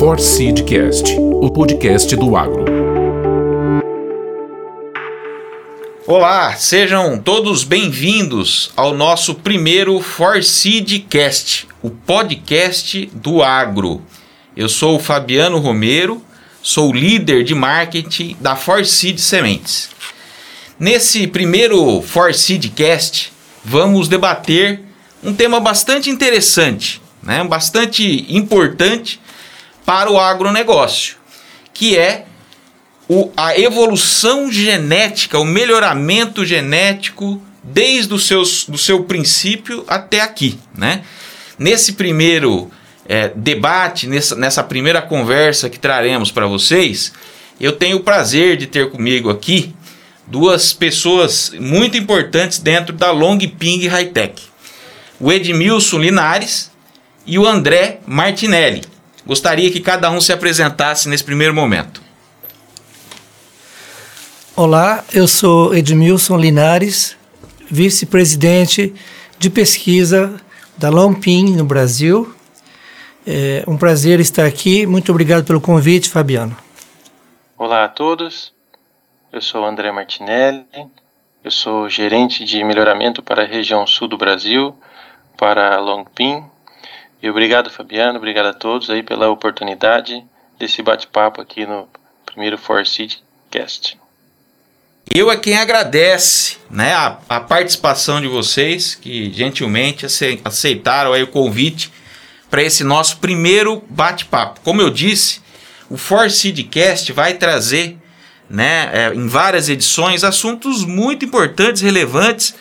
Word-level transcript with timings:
For 0.00 0.18
Seedcast, 0.18 1.14
o 1.18 1.50
podcast 1.50 2.16
do 2.16 2.34
agro. 2.34 2.64
Olá, 6.06 6.54
sejam 6.56 7.18
todos 7.18 7.64
bem-vindos 7.64 8.72
ao 8.74 8.94
nosso 8.94 9.34
primeiro 9.34 10.00
For 10.00 10.42
Seedcast, 10.42 11.68
o 11.82 11.90
podcast 11.90 13.10
do 13.12 13.42
agro. 13.42 14.00
Eu 14.56 14.70
sou 14.70 14.96
o 14.96 14.98
Fabiano 14.98 15.58
Romero, 15.58 16.24
sou 16.62 16.94
líder 16.94 17.44
de 17.44 17.54
marketing 17.54 18.38
da 18.40 18.56
For 18.56 18.86
Seed 18.86 19.18
Sementes. 19.18 19.90
Nesse 20.78 21.26
primeiro 21.26 22.00
For 22.00 22.32
Seedcast, 22.32 23.34
vamos 23.62 24.08
debater 24.08 24.80
um 25.22 25.34
tema 25.34 25.60
bastante 25.60 26.08
interessante, 26.08 27.02
né? 27.22 27.44
bastante 27.44 28.24
importante 28.34 29.20
para 29.84 30.10
o 30.10 30.18
agronegócio, 30.18 31.16
que 31.72 31.96
é 31.96 32.26
o, 33.08 33.30
a 33.36 33.58
evolução 33.58 34.52
genética, 34.52 35.38
o 35.38 35.44
melhoramento 35.44 36.44
genético 36.44 37.42
desde 37.62 38.14
o 38.14 38.18
seus, 38.18 38.64
do 38.66 38.78
seu 38.78 39.04
princípio 39.04 39.84
até 39.88 40.20
aqui. 40.20 40.58
Né? 40.76 41.02
Nesse 41.58 41.94
primeiro 41.94 42.70
é, 43.06 43.32
debate, 43.34 44.06
nessa, 44.06 44.36
nessa 44.36 44.62
primeira 44.62 45.02
conversa 45.02 45.68
que 45.68 45.78
traremos 45.78 46.30
para 46.30 46.46
vocês, 46.46 47.12
eu 47.60 47.72
tenho 47.72 47.96
o 47.96 48.04
prazer 48.04 48.56
de 48.56 48.66
ter 48.66 48.90
comigo 48.90 49.28
aqui 49.28 49.74
duas 50.26 50.72
pessoas 50.72 51.50
muito 51.58 51.96
importantes 51.96 52.60
dentro 52.60 52.94
da 52.94 53.10
Long 53.10 53.38
Ping 53.38 53.88
High 53.88 54.10
Tech. 54.10 54.40
O 55.18 55.32
Edmilson 55.32 55.98
Linares 55.98 56.70
e 57.26 57.38
o 57.38 57.46
André 57.46 57.98
Martinelli. 58.06 58.82
Gostaria 59.30 59.70
que 59.70 59.78
cada 59.78 60.10
um 60.10 60.20
se 60.20 60.32
apresentasse 60.32 61.08
nesse 61.08 61.22
primeiro 61.22 61.54
momento. 61.54 62.02
Olá, 64.56 65.04
eu 65.12 65.28
sou 65.28 65.72
Edmilson 65.72 66.36
Linares, 66.36 67.16
vice-presidente 67.70 68.92
de 69.38 69.48
pesquisa 69.48 70.34
da 70.76 70.90
Lompin 70.90 71.54
no 71.54 71.64
Brasil. 71.64 72.34
É 73.24 73.62
um 73.68 73.76
prazer 73.76 74.18
estar 74.18 74.46
aqui. 74.46 74.84
Muito 74.84 75.12
obrigado 75.12 75.44
pelo 75.44 75.60
convite, 75.60 76.10
Fabiano. 76.10 76.56
Olá 77.56 77.84
a 77.84 77.88
todos. 77.88 78.52
Eu 79.32 79.40
sou 79.40 79.64
André 79.64 79.92
Martinelli, 79.92 80.66
eu 81.44 81.52
sou 81.52 81.88
gerente 81.88 82.44
de 82.44 82.64
melhoramento 82.64 83.22
para 83.22 83.44
a 83.44 83.46
região 83.46 83.86
sul 83.86 84.08
do 84.08 84.18
Brasil, 84.18 84.74
para 85.36 85.76
a 85.76 85.78
Longpin. 85.78 86.42
E 87.22 87.28
obrigado, 87.28 87.70
Fabiano, 87.70 88.18
obrigado 88.18 88.46
a 88.46 88.54
todos 88.54 88.88
aí 88.88 89.02
pela 89.02 89.28
oportunidade 89.28 90.24
desse 90.58 90.82
bate-papo 90.82 91.40
aqui 91.40 91.66
no 91.66 91.88
primeiro 92.24 92.56
Forseed 92.56 93.22
Cast. 93.50 93.98
Eu 95.12 95.30
é 95.30 95.36
quem 95.36 95.56
agradece 95.56 96.56
né, 96.70 96.94
a, 96.94 97.18
a, 97.28 97.40
participação 97.40 98.20
de 98.20 98.28
vocês, 98.28 98.94
que 98.94 99.32
gentilmente 99.32 100.06
aceitaram 100.44 101.12
aí 101.12 101.22
o 101.22 101.26
convite 101.26 101.92
para 102.48 102.62
esse 102.62 102.84
nosso 102.84 103.18
primeiro 103.18 103.82
bate-papo. 103.88 104.60
Como 104.60 104.80
eu 104.80 104.88
disse, 104.88 105.40
o 105.88 105.96
Forseedcast 105.96 107.12
vai 107.12 107.34
trazer 107.34 107.98
né, 108.48 108.90
é, 108.92 109.14
em 109.14 109.26
várias 109.26 109.68
edições, 109.68 110.24
assuntos 110.24 110.84
muito 110.84 111.24
importantes, 111.24 111.82
relevantes, 111.82 112.54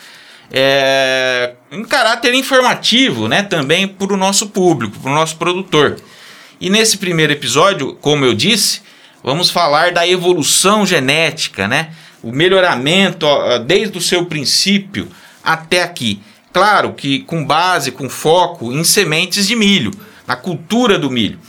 é, 0.52 1.54
em 1.72 1.84
caráter 1.84 2.34
informativo, 2.34 3.28
né, 3.28 3.44
também 3.44 3.88
para 3.88 4.14
o 4.14 4.18
nosso 4.18 4.50
público, 4.50 5.00
para 5.00 5.12
o 5.12 5.16
nosso 5.16 5.38
produtor. 5.38 5.98
E 6.60 6.70
nesse 6.70 6.98
primeiro 6.98 7.32
episódio, 7.32 7.96
como 8.02 8.26
eu 8.26 8.34
disse, 8.34 8.82
vamos 9.24 9.50
falar 9.50 9.92
da 9.92 10.08
evolução 10.08 10.86
genética, 10.86 11.68
né, 11.68 11.92
o 12.22 12.32
melhoramento 12.32 13.26
desde 13.66 13.98
o 13.98 14.02
seu 14.02 14.26
princípio 14.26 15.08
até 15.44 15.84
aqui. 15.84 16.22
Claro 16.52 16.94
que 16.94 17.20
com 17.20 17.46
base, 17.46 17.92
com 17.92 18.10
foco 18.10 18.74
em 18.74 18.84
sementes 18.84 19.48
de 19.48 19.56
milho, 19.56 19.92
na 20.28 20.36
cultura 20.36 20.98
do 20.98 21.10
milho. 21.10 21.40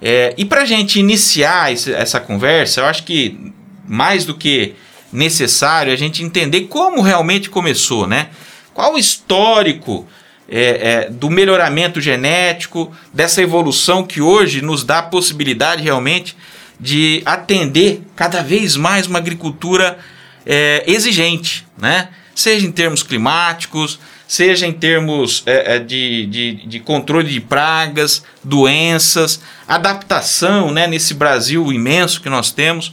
É, 0.00 0.34
e 0.36 0.44
para 0.44 0.62
a 0.62 0.66
gente 0.66 1.00
iniciar 1.00 1.72
esse, 1.72 1.92
essa 1.92 2.20
conversa, 2.20 2.80
eu 2.80 2.84
acho 2.84 3.04
que 3.04 3.52
mais 3.88 4.24
do 4.24 4.34
que 4.34 4.74
necessário 5.14 5.92
a 5.92 5.96
gente 5.96 6.22
entender 6.22 6.62
como 6.62 7.00
realmente 7.00 7.48
começou, 7.48 8.06
né? 8.06 8.28
Qual 8.74 8.94
o 8.94 8.98
histórico 8.98 10.06
é, 10.48 11.06
é, 11.06 11.10
do 11.10 11.30
melhoramento 11.30 12.00
genético, 12.00 12.92
dessa 13.12 13.40
evolução 13.40 14.04
que 14.04 14.20
hoje 14.20 14.60
nos 14.60 14.84
dá 14.84 14.98
a 14.98 15.02
possibilidade 15.02 15.82
realmente 15.82 16.36
de 16.78 17.22
atender 17.24 18.02
cada 18.16 18.42
vez 18.42 18.76
mais 18.76 19.06
uma 19.06 19.18
agricultura 19.18 19.96
é, 20.44 20.82
exigente, 20.86 21.64
né? 21.78 22.08
Seja 22.34 22.66
em 22.66 22.72
termos 22.72 23.04
climáticos, 23.04 24.00
seja 24.26 24.66
em 24.66 24.72
termos 24.72 25.44
é, 25.46 25.76
é, 25.76 25.78
de, 25.78 26.26
de, 26.26 26.66
de, 26.66 26.80
controle 26.80 27.30
de 27.30 27.40
pragas, 27.40 28.24
doenças, 28.42 29.40
adaptação 29.68 30.72
né, 30.72 30.88
nesse 30.88 31.14
Brasil 31.14 31.72
imenso 31.72 32.20
que 32.20 32.28
nós 32.28 32.50
temos. 32.50 32.92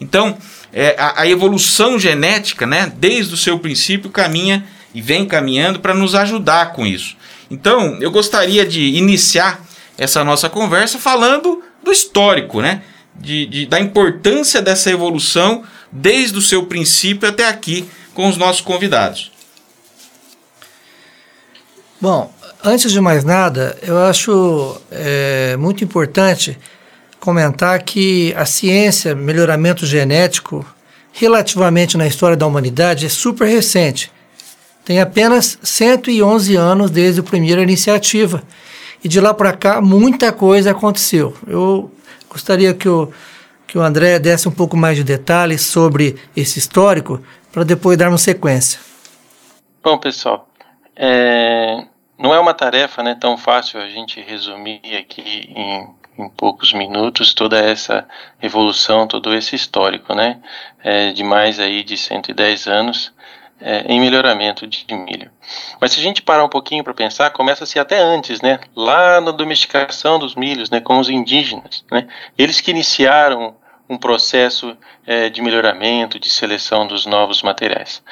Então, 0.00 0.36
é, 0.72 0.94
a, 0.98 1.22
a, 1.22 1.28
evolução 1.28 1.98
genética, 1.98 2.66
né, 2.66 2.92
desde 2.96 3.34
o 3.34 3.36
seu 3.36 3.58
princípio, 3.58 4.10
caminha 4.10 4.64
e 4.94 5.02
vem 5.02 5.26
caminhando 5.26 5.80
para 5.80 5.94
nos 5.94 6.14
ajudar 6.14 6.72
com 6.72 6.86
isso. 6.86 7.16
Então, 7.50 7.98
eu 8.00 8.10
gostaria 8.10 8.64
de 8.64 8.80
iniciar 8.80 9.60
essa 9.98 10.24
nossa 10.24 10.48
conversa 10.48 10.98
falando 10.98 11.62
do 11.82 11.90
histórico, 11.90 12.60
né, 12.60 12.82
de, 13.14 13.46
de, 13.46 13.66
da 13.66 13.80
importância 13.80 14.62
dessa 14.62 14.90
evolução 14.90 15.64
desde 15.90 16.38
o 16.38 16.42
seu 16.42 16.66
princípio 16.66 17.28
até 17.28 17.48
aqui 17.48 17.88
com 18.14 18.28
os 18.28 18.36
nossos 18.36 18.60
convidados. 18.60 19.32
Bom, 22.00 22.32
antes 22.64 22.92
de 22.92 23.00
mais 23.00 23.24
nada, 23.24 23.76
eu 23.82 23.98
acho 23.98 24.80
é, 24.90 25.56
muito 25.58 25.84
importante 25.84 26.58
comentar 27.20 27.82
que 27.82 28.34
a 28.34 28.46
ciência, 28.46 29.14
melhoramento 29.14 29.84
genético, 29.84 30.64
relativamente 31.12 31.96
na 31.96 32.06
história 32.06 32.36
da 32.36 32.46
humanidade, 32.46 33.06
é 33.06 33.08
super 33.08 33.46
recente. 33.46 34.10
Tem 34.84 35.00
apenas 35.00 35.58
111 35.62 36.56
anos 36.56 36.90
desde 36.90 37.20
a 37.20 37.22
primeira 37.22 37.62
iniciativa. 37.62 38.42
E 39.04 39.08
de 39.08 39.20
lá 39.20 39.32
para 39.32 39.52
cá, 39.52 39.80
muita 39.80 40.32
coisa 40.32 40.70
aconteceu. 40.70 41.36
Eu 41.46 41.90
gostaria 42.28 42.72
que 42.74 42.88
o, 42.88 43.12
que 43.66 43.78
o 43.78 43.82
André 43.82 44.18
desse 44.18 44.48
um 44.48 44.52
pouco 44.52 44.76
mais 44.76 44.96
de 44.96 45.04
detalhes 45.04 45.60
sobre 45.60 46.16
esse 46.34 46.58
histórico, 46.58 47.20
para 47.52 47.64
depois 47.64 47.98
darmos 47.98 48.22
sequência. 48.22 48.80
Bom, 49.82 49.98
pessoal, 49.98 50.48
é, 50.96 51.84
não 52.18 52.34
é 52.34 52.40
uma 52.40 52.52
tarefa 52.52 53.02
né, 53.02 53.16
tão 53.18 53.36
fácil 53.38 53.80
a 53.80 53.88
gente 53.88 54.20
resumir 54.20 54.96
aqui 54.98 55.52
em 55.54 55.99
em 56.20 56.28
poucos 56.28 56.72
minutos 56.72 57.34
toda 57.34 57.58
essa 57.58 58.06
evolução, 58.42 59.06
todo 59.06 59.34
esse 59.34 59.56
histórico, 59.56 60.14
né, 60.14 60.38
é, 60.82 61.12
de 61.12 61.24
mais 61.24 61.58
aí 61.58 61.82
de 61.82 61.96
110 61.96 62.66
anos 62.66 63.12
é, 63.60 63.84
em 63.92 64.00
melhoramento 64.00 64.66
de 64.66 64.84
milho. 64.94 65.30
Mas 65.80 65.92
se 65.92 66.00
a 66.00 66.02
gente 66.02 66.22
parar 66.22 66.44
um 66.44 66.48
pouquinho 66.48 66.82
para 66.82 66.94
pensar, 66.94 67.30
começa-se 67.30 67.78
até 67.78 67.98
antes, 67.98 68.40
né, 68.40 68.58
lá 68.74 69.20
na 69.20 69.30
domesticação 69.30 70.18
dos 70.18 70.34
milhos, 70.34 70.70
né, 70.70 70.80
com 70.80 70.98
os 70.98 71.08
indígenas, 71.08 71.84
né, 71.90 72.06
eles 72.38 72.60
que 72.60 72.70
iniciaram 72.70 73.54
um 73.88 73.98
processo 73.98 74.76
é, 75.04 75.28
de 75.28 75.42
melhoramento, 75.42 76.18
de 76.18 76.30
seleção 76.30 76.86
dos 76.86 77.06
novos 77.06 77.42
materiais. 77.42 78.02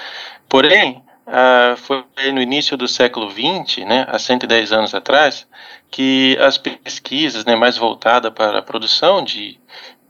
Porém, 0.48 1.02
ah, 1.30 1.74
foi 1.76 2.04
no 2.32 2.40
início 2.40 2.76
do 2.76 2.88
século 2.88 3.30
XX, 3.30 3.84
né, 3.84 4.06
há 4.08 4.18
110 4.18 4.72
anos 4.72 4.94
atrás, 4.94 5.46
que 5.90 6.36
as 6.40 6.56
pesquisas 6.56 7.44
né, 7.44 7.54
mais 7.54 7.76
voltadas 7.76 8.32
para 8.32 8.58
a 8.58 8.62
produção 8.62 9.22
de, 9.22 9.58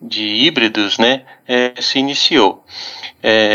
de 0.01 0.25
híbridos 0.25 0.97
né, 0.97 1.25
é, 1.47 1.75
se 1.81 1.99
iniciou. 1.99 2.65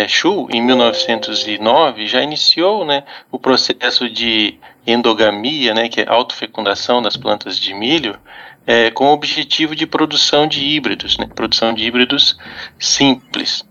Shu, 0.10 0.50
em 0.52 0.62
1909, 0.62 2.06
já 2.06 2.22
iniciou 2.22 2.84
né, 2.84 3.04
o 3.32 3.40
processo 3.40 4.10
de 4.10 4.60
endogamia, 4.86 5.74
né, 5.74 5.88
que 5.88 6.02
é 6.02 6.06
autofecundação 6.06 7.02
das 7.02 7.16
plantas 7.16 7.58
de 7.58 7.74
milho, 7.74 8.20
é, 8.68 8.92
com 8.92 9.06
o 9.06 9.14
objetivo 9.14 9.74
de 9.74 9.86
produção 9.86 10.48
de 10.48 10.66
híbridos, 10.66 11.18
né, 11.18 11.28
produção 11.34 11.74
de 11.74 11.86
híbridos 11.86 12.38
simples. 12.78 13.66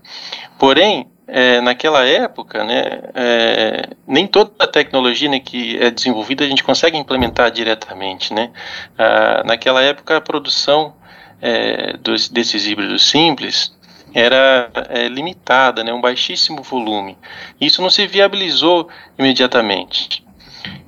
Porém, 0.57 1.07
é, 1.27 1.61
naquela 1.61 2.05
época, 2.05 2.63
né, 2.63 3.01
é, 3.15 3.89
nem 4.05 4.27
toda 4.27 4.51
a 4.59 4.67
tecnologia 4.67 5.29
né, 5.29 5.39
que 5.39 5.77
é 5.77 5.89
desenvolvida 5.89 6.43
a 6.43 6.47
gente 6.47 6.63
consegue 6.63 6.97
implementar 6.97 7.49
diretamente. 7.51 8.33
Né? 8.33 8.51
Ah, 8.97 9.43
naquela 9.45 9.81
época, 9.81 10.17
a 10.17 10.21
produção 10.21 10.93
é, 11.41 11.97
dos, 11.97 12.29
desses 12.29 12.67
híbridos 12.67 13.09
simples 13.09 13.75
era 14.13 14.69
é, 14.89 15.07
limitada, 15.07 15.83
né, 15.83 15.91
um 15.91 16.01
baixíssimo 16.01 16.61
volume. 16.61 17.17
Isso 17.59 17.81
não 17.81 17.89
se 17.89 18.05
viabilizou 18.05 18.87
imediatamente. 19.17 20.23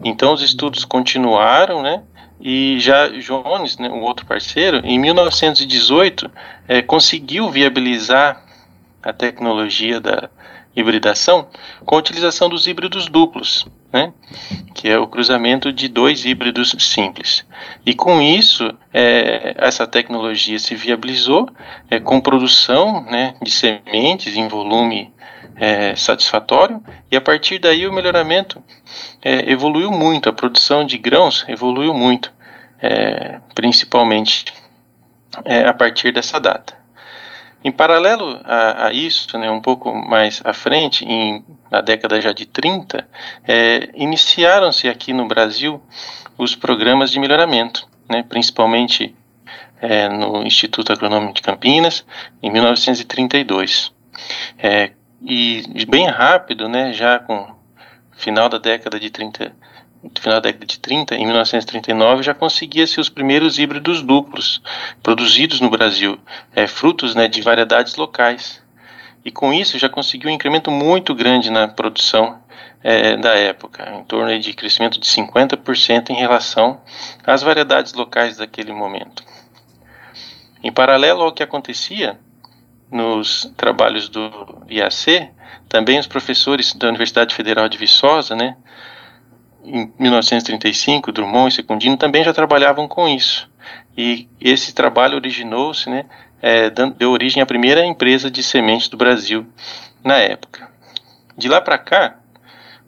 Então 0.04 0.34
os 0.34 0.42
estudos 0.42 0.86
continuaram, 0.86 1.82
né? 1.82 2.04
E 2.40 2.80
já 2.80 3.08
Jones, 3.08 3.78
né, 3.78 3.90
o 3.90 4.02
outro 4.02 4.26
parceiro, 4.26 4.82
em 4.84 5.00
1918 5.00 6.30
é, 6.68 6.82
conseguiu 6.82 7.50
viabilizar 7.50 8.45
a 9.06 9.14
tecnologia 9.14 10.02
da 10.02 10.30
hibridação 10.76 11.48
com 11.86 11.96
a 11.96 12.00
utilização 12.00 12.50
dos 12.50 12.68
híbridos 12.68 13.08
duplos, 13.08 13.66
né, 13.94 14.12
que 14.74 14.90
é 14.90 14.98
o 14.98 15.08
cruzamento 15.08 15.72
de 15.72 15.88
dois 15.88 16.26
híbridos 16.26 16.76
simples. 16.80 17.46
E 17.86 17.94
com 17.94 18.22
isso, 18.22 18.70
é, 18.94 19.56
essa 19.58 19.88
tecnologia 19.88 20.60
se 20.60 20.76
viabilizou 20.76 21.50
é, 21.90 22.00
com 22.00 22.20
produção 22.20 23.04
né, 23.04 23.36
de 23.42 23.52
sementes 23.52 24.36
em 24.36 24.48
volume 24.48 25.14
é, 25.56 25.96
satisfatório, 25.96 26.84
e 27.10 27.16
a 27.16 27.22
partir 27.22 27.60
daí 27.60 27.88
o 27.88 27.94
melhoramento 27.94 28.62
é, 29.22 29.50
evoluiu 29.50 29.92
muito, 29.92 30.28
a 30.28 30.34
produção 30.34 30.84
de 30.84 30.98
grãos 30.98 31.46
evoluiu 31.48 31.94
muito, 31.94 32.34
é, 32.82 33.40
principalmente 33.54 34.46
é, 35.46 35.66
a 35.66 35.74
partir 35.74 36.12
dessa 36.12 36.40
data. 36.40 36.85
Em 37.66 37.72
paralelo 37.72 38.40
a, 38.44 38.86
a, 38.86 38.94
isso, 38.94 39.36
né, 39.40 39.50
um 39.50 39.60
pouco 39.60 39.92
mais 39.92 40.40
à 40.46 40.54
frente, 40.54 41.04
em, 41.04 41.44
na 41.72 41.82
década 41.82 42.22
já 42.22 42.32
de 42.32 42.46
30, 42.46 43.10
é, 43.44 43.90
iniciaram-se 43.96 44.88
aqui 44.88 45.12
no 45.12 45.28
Brasil 45.28 45.82
os 46.38 46.56
programas 46.56 47.10
de 47.10 47.20
melhoramento, 47.20 47.88
né, 48.08 48.22
principalmente 48.22 49.16
é, 49.82 50.08
no 50.08 50.46
Instituto 50.46 50.94
Agronômico 50.94 51.34
de 51.34 51.42
Campinas, 51.42 52.06
em 52.40 52.52
1932. 52.52 53.92
É, 54.60 54.92
e 55.24 55.64
bem 55.90 56.06
rápido, 56.06 56.70
né, 56.70 56.94
já 56.94 57.18
com 57.18 57.52
final 58.12 58.48
da 58.48 58.60
década 58.60 59.00
de 59.00 59.10
30, 59.10 59.56
final 60.20 60.40
da 60.42 60.50
década 60.50 60.66
de 60.66 60.80
30, 60.80 61.16
em 61.16 61.26
1939, 61.26 62.24
já 62.24 62.34
conseguia-se 62.34 63.00
os 63.00 63.10
primeiros 63.10 63.58
híbridos 63.58 64.02
duplos 64.02 64.62
produzidos 65.02 65.60
no 65.60 65.70
Brasil, 65.70 66.20
é, 66.56 66.68
frutos 66.68 67.16
né, 67.16 67.28
de 67.28 67.42
variedades 67.42 67.96
locais. 67.96 68.62
E 69.24 69.32
com 69.32 69.52
isso 69.52 69.80
já 69.80 69.90
conseguiu 69.90 70.30
um 70.30 70.34
incremento 70.34 70.70
muito 70.70 71.16
grande 71.16 71.50
na 71.50 71.68
produção 71.68 72.40
é, 72.84 73.18
da 73.18 73.34
época, 73.34 73.90
em 74.00 74.04
torno 74.04 74.38
de 74.40 74.54
crescimento 74.54 75.00
de 75.00 75.08
50% 75.08 76.12
em 76.12 76.16
relação 76.16 76.80
às 77.26 77.42
variedades 77.42 77.94
locais 77.94 78.38
daquele 78.38 78.72
momento. 78.72 79.24
Em 80.64 80.72
paralelo 80.72 81.24
ao 81.24 81.34
que 81.34 81.42
acontecia, 81.42 82.20
nos 82.92 83.52
trabalhos 83.58 84.08
do 84.10 84.64
IAC, 84.70 85.30
também 85.68 86.00
os 86.00 86.08
professores 86.08 86.74
da 86.74 86.88
Universidade 86.88 87.34
Federal 87.34 87.68
de 87.68 87.78
Viçosa, 87.78 88.36
né, 88.36 88.56
em 89.66 89.92
1935, 90.00 91.12
Drummond 91.12 91.50
e 91.50 91.56
Secundino 91.56 91.98
também 91.98 92.24
já 92.24 92.34
trabalhavam 92.34 92.88
com 92.88 93.08
isso. 93.08 93.50
E 93.98 94.28
esse 94.40 94.74
trabalho 94.74 95.16
originou-se, 95.16 95.90
né, 95.90 96.06
é, 96.42 96.70
deu 96.70 97.12
origem 97.12 97.42
à 97.42 97.46
primeira 97.46 97.86
empresa 97.86 98.30
de 98.30 98.44
sementes 98.44 98.88
do 98.88 98.98
Brasil 98.98 99.46
na 100.04 100.18
época. 100.18 100.70
De 101.38 101.48
lá 101.48 101.60
para 101.60 101.78
cá, 101.78 102.18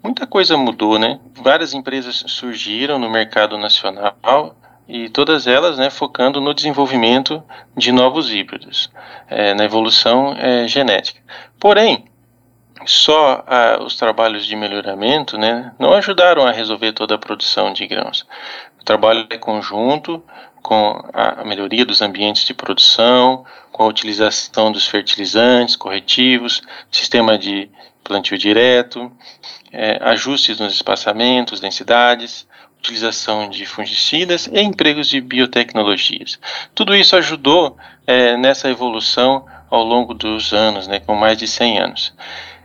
muita 0.03 0.27
coisa 0.27 0.55
mudou, 0.55 0.99
né? 0.99 1.19
Várias 1.33 1.73
empresas 1.73 2.23
surgiram 2.27 2.99
no 2.99 3.09
mercado 3.09 3.57
nacional 3.57 4.55
e 4.87 5.09
todas 5.09 5.47
elas 5.47 5.77
né, 5.77 5.89
focando 5.89 6.39
no 6.39 6.53
desenvolvimento 6.53 7.43
de 7.75 7.91
novos 7.91 8.33
híbridos, 8.33 8.89
é, 9.27 9.53
na 9.53 9.65
evolução 9.65 10.33
é, 10.37 10.67
genética. 10.67 11.19
Porém, 11.59 12.05
só 12.85 13.43
ah, 13.47 13.79
os 13.81 13.95
trabalhos 13.95 14.45
de 14.45 14.55
melhoramento 14.55 15.37
né, 15.37 15.71
não 15.79 15.93
ajudaram 15.93 16.45
a 16.45 16.51
resolver 16.51 16.93
toda 16.93 17.15
a 17.15 17.17
produção 17.17 17.73
de 17.73 17.85
grãos. 17.87 18.25
O 18.79 18.83
trabalho 18.83 19.27
é 19.29 19.37
conjunto 19.37 20.23
com 20.61 21.01
a 21.13 21.43
melhoria 21.45 21.85
dos 21.85 22.01
ambientes 22.01 22.43
de 22.43 22.53
produção, 22.53 23.45
com 23.71 23.83
a 23.83 23.87
utilização 23.87 24.71
dos 24.71 24.85
fertilizantes, 24.87 25.75
corretivos, 25.75 26.61
sistema 26.91 27.37
de 27.37 27.69
plantio 28.03 28.37
direto, 28.37 29.11
é, 29.71 29.97
ajustes 30.01 30.59
nos 30.59 30.73
espaçamentos, 30.73 31.59
densidades, 31.59 32.47
utilização 32.79 33.49
de 33.49 33.65
fungicidas 33.65 34.47
e 34.47 34.59
empregos 34.61 35.09
de 35.09 35.19
biotecnologias. 35.19 36.39
Tudo 36.73 36.95
isso 36.95 37.15
ajudou 37.15 37.77
é, 38.05 38.37
nessa 38.37 38.69
evolução 38.69 39.45
ao 39.69 39.83
longo 39.83 40.13
dos 40.13 40.53
anos, 40.53 40.87
né, 40.87 40.99
com 40.99 41.15
mais 41.15 41.37
de 41.37 41.47
100 41.47 41.79
anos. 41.79 42.13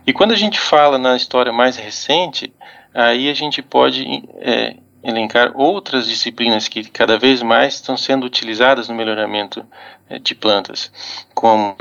E 0.05 0.11
quando 0.11 0.31
a 0.31 0.35
gente 0.35 0.59
fala 0.59 0.97
na 0.97 1.15
história 1.15 1.51
mais 1.51 1.77
recente, 1.77 2.53
aí 2.93 3.29
a 3.29 3.33
gente 3.33 3.61
pode 3.61 4.23
é, 4.39 4.75
elencar 5.03 5.51
outras 5.55 6.07
disciplinas 6.07 6.67
que 6.67 6.83
cada 6.85 7.17
vez 7.17 7.41
mais 7.41 7.75
estão 7.75 7.95
sendo 7.95 8.25
utilizadas 8.25 8.89
no 8.89 8.95
melhoramento 8.95 9.65
é, 10.09 10.19
de 10.19 10.35
plantas, 10.35 10.91
como 11.33 11.75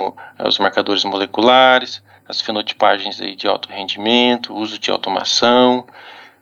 os 0.44 0.58
marcadores 0.58 1.04
moleculares, 1.04 2.02
as 2.28 2.40
fenotipagens 2.40 3.20
aí 3.20 3.34
de 3.34 3.48
alto 3.48 3.69
rendimento, 3.69 4.54
uso 4.54 4.78
de 4.78 4.90
automação, 4.90 5.86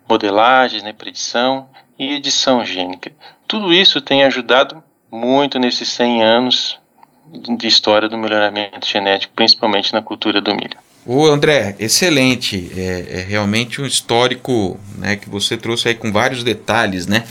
modelagens, 0.09 0.83
né, 0.83 0.93
predição 0.93 1.69
e 1.99 2.15
edição 2.15 2.65
gênica. 2.65 3.13
Tudo 3.49 3.73
isso 3.73 4.01
tem 4.01 4.25
ajudado 4.25 4.83
muito 5.11 5.59
nesses 5.59 5.89
100 5.89 6.23
anos 6.23 6.81
de 7.27 7.67
história 7.67 8.09
do 8.09 8.19
melhoramento 8.19 8.87
genético, 8.87 9.33
principalmente 9.35 9.93
na 9.93 10.03
cultura 10.03 10.41
do 10.41 10.55
milho. 10.55 10.79
O 11.05 11.27
André, 11.27 11.77
excelente. 11.79 12.71
É, 12.77 13.07
é, 13.11 13.27
realmente 13.29 13.81
um 13.81 13.87
histórico 13.87 14.79
né, 14.99 15.17
que 15.17 15.29
você 15.29 15.57
trouxe 15.57 15.89
aí 15.89 15.95
com 15.95 16.13
vários 16.13 16.45
detalhes, 16.45 17.07
né? 17.07 17.25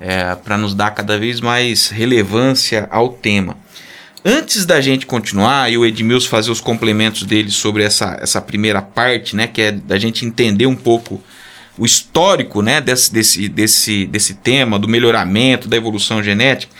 É, 0.00 0.34
para 0.36 0.56
nos 0.56 0.74
dar 0.74 0.92
cada 0.92 1.18
vez 1.18 1.40
mais 1.40 1.88
relevância 1.88 2.86
ao 2.90 3.08
tema. 3.08 3.56
Antes 4.24 4.64
da 4.64 4.80
gente 4.80 5.06
continuar 5.06 5.72
e 5.72 5.78
o 5.78 5.84
Edmilson 5.84 6.28
fazer 6.28 6.50
os 6.50 6.60
complementos 6.60 7.24
dele 7.24 7.50
sobre 7.50 7.82
essa, 7.82 8.16
essa 8.20 8.40
primeira 8.40 8.80
parte, 8.80 9.34
né, 9.34 9.46
que 9.46 9.60
é 9.60 9.72
da 9.72 9.98
gente 9.98 10.24
entender 10.24 10.66
um 10.66 10.76
pouco 10.76 11.22
o 11.76 11.86
histórico 11.86 12.60
né, 12.60 12.80
desse, 12.80 13.12
desse, 13.12 13.48
desse, 13.48 14.06
desse 14.06 14.34
tema, 14.34 14.78
do 14.78 14.88
melhoramento, 14.88 15.68
da 15.68 15.76
evolução 15.76 16.22
genética, 16.22 16.72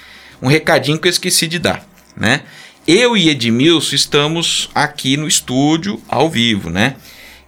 um 0.43 0.49
recadinho 0.49 0.99
que 0.99 1.09
eu 1.09 1.11
esqueci 1.11 1.47
de 1.47 1.59
dar. 1.59 1.87
Né? 2.17 2.43
Eu 2.91 3.15
e 3.19 3.29
Edmilson 3.29 3.95
estamos 3.95 4.71
aqui 4.75 5.19
no 5.19 5.29
estúdio 5.29 6.01
ao 6.09 6.31
vivo, 6.31 6.71
né? 6.71 6.97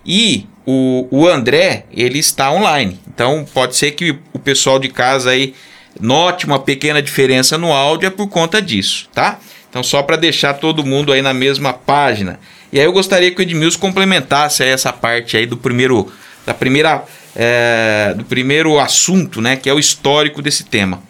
E 0.05 0.47
o, 0.67 1.09
o 1.11 1.27
André, 1.27 1.87
ele 1.91 2.19
está 2.19 2.53
online. 2.53 3.01
Então 3.09 3.47
pode 3.55 3.75
ser 3.75 3.93
que 3.93 4.19
o 4.35 4.39
pessoal 4.39 4.79
de 4.79 4.91
casa 4.91 5.31
aí 5.31 5.55
note 5.99 6.45
uma 6.45 6.59
pequena 6.59 7.01
diferença 7.01 7.57
no 7.57 7.73
áudio 7.73 8.07
é 8.07 8.11
por 8.11 8.29
conta 8.29 8.61
disso, 8.61 9.09
tá? 9.15 9.41
Então 9.71 9.83
só 9.83 10.03
para 10.03 10.17
deixar 10.17 10.53
todo 10.53 10.85
mundo 10.85 11.11
aí 11.11 11.23
na 11.23 11.33
mesma 11.33 11.73
página. 11.73 12.39
E 12.71 12.79
aí 12.79 12.85
eu 12.85 12.93
gostaria 12.93 13.31
que 13.31 13.41
o 13.41 13.43
Edmilson 13.43 13.79
complementasse 13.79 14.63
essa 14.63 14.93
parte 14.93 15.39
aí 15.39 15.47
do 15.47 15.57
primeiro 15.57 16.13
da 16.45 16.53
primeira 16.53 17.03
é, 17.35 18.13
do 18.15 18.27
primeiro 18.27 18.79
assunto, 18.79 19.41
né, 19.41 19.57
que 19.57 19.71
é 19.71 19.73
o 19.73 19.79
histórico 19.79 20.43
desse 20.43 20.65
tema. 20.65 21.03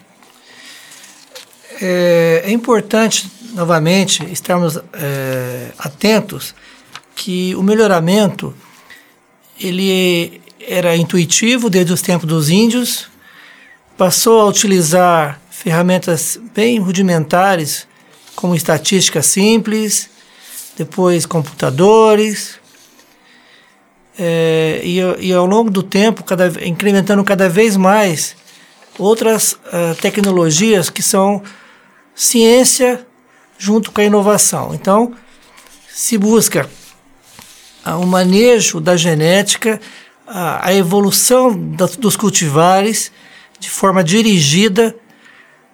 É, 1.81 2.43
é 2.45 2.51
importante, 2.51 3.29
novamente, 3.53 4.23
estarmos 4.31 4.77
é, 4.93 5.71
atentos 5.77 6.55
que 7.15 7.55
o 7.55 7.63
melhoramento 7.63 8.53
ele 9.59 10.41
era 10.59 10.95
intuitivo 10.95 11.69
desde 11.69 11.93
os 11.93 12.01
tempos 12.01 12.27
dos 12.27 12.49
índios, 12.49 13.07
passou 13.97 14.41
a 14.41 14.45
utilizar 14.45 15.39
ferramentas 15.49 16.39
bem 16.53 16.79
rudimentares, 16.79 17.87
como 18.35 18.55
estatística 18.55 19.21
simples, 19.21 20.09
depois 20.75 21.25
computadores, 21.25 22.59
é, 24.17 24.81
e, 24.83 24.99
e, 25.19 25.33
ao 25.33 25.45
longo 25.45 25.69
do 25.69 25.81
tempo, 25.81 26.23
cada, 26.23 26.47
incrementando 26.65 27.23
cada 27.23 27.47
vez 27.47 27.77
mais 27.77 28.35
outras 28.97 29.53
uh, 29.53 29.95
tecnologias 30.01 30.89
que 30.89 31.01
são 31.01 31.41
ciência 32.13 33.05
junto 33.61 33.91
com 33.91 34.01
a 34.01 34.03
inovação. 34.03 34.73
Então, 34.73 35.13
se 35.87 36.17
busca 36.17 36.67
uh, 37.85 37.91
o 37.91 38.07
manejo 38.07 38.81
da 38.81 38.97
genética, 38.97 39.79
uh, 40.27 40.57
a 40.61 40.73
evolução 40.73 41.55
dos 41.99 42.17
cultivares 42.17 43.11
de 43.59 43.69
forma 43.69 44.03
dirigida 44.03 44.95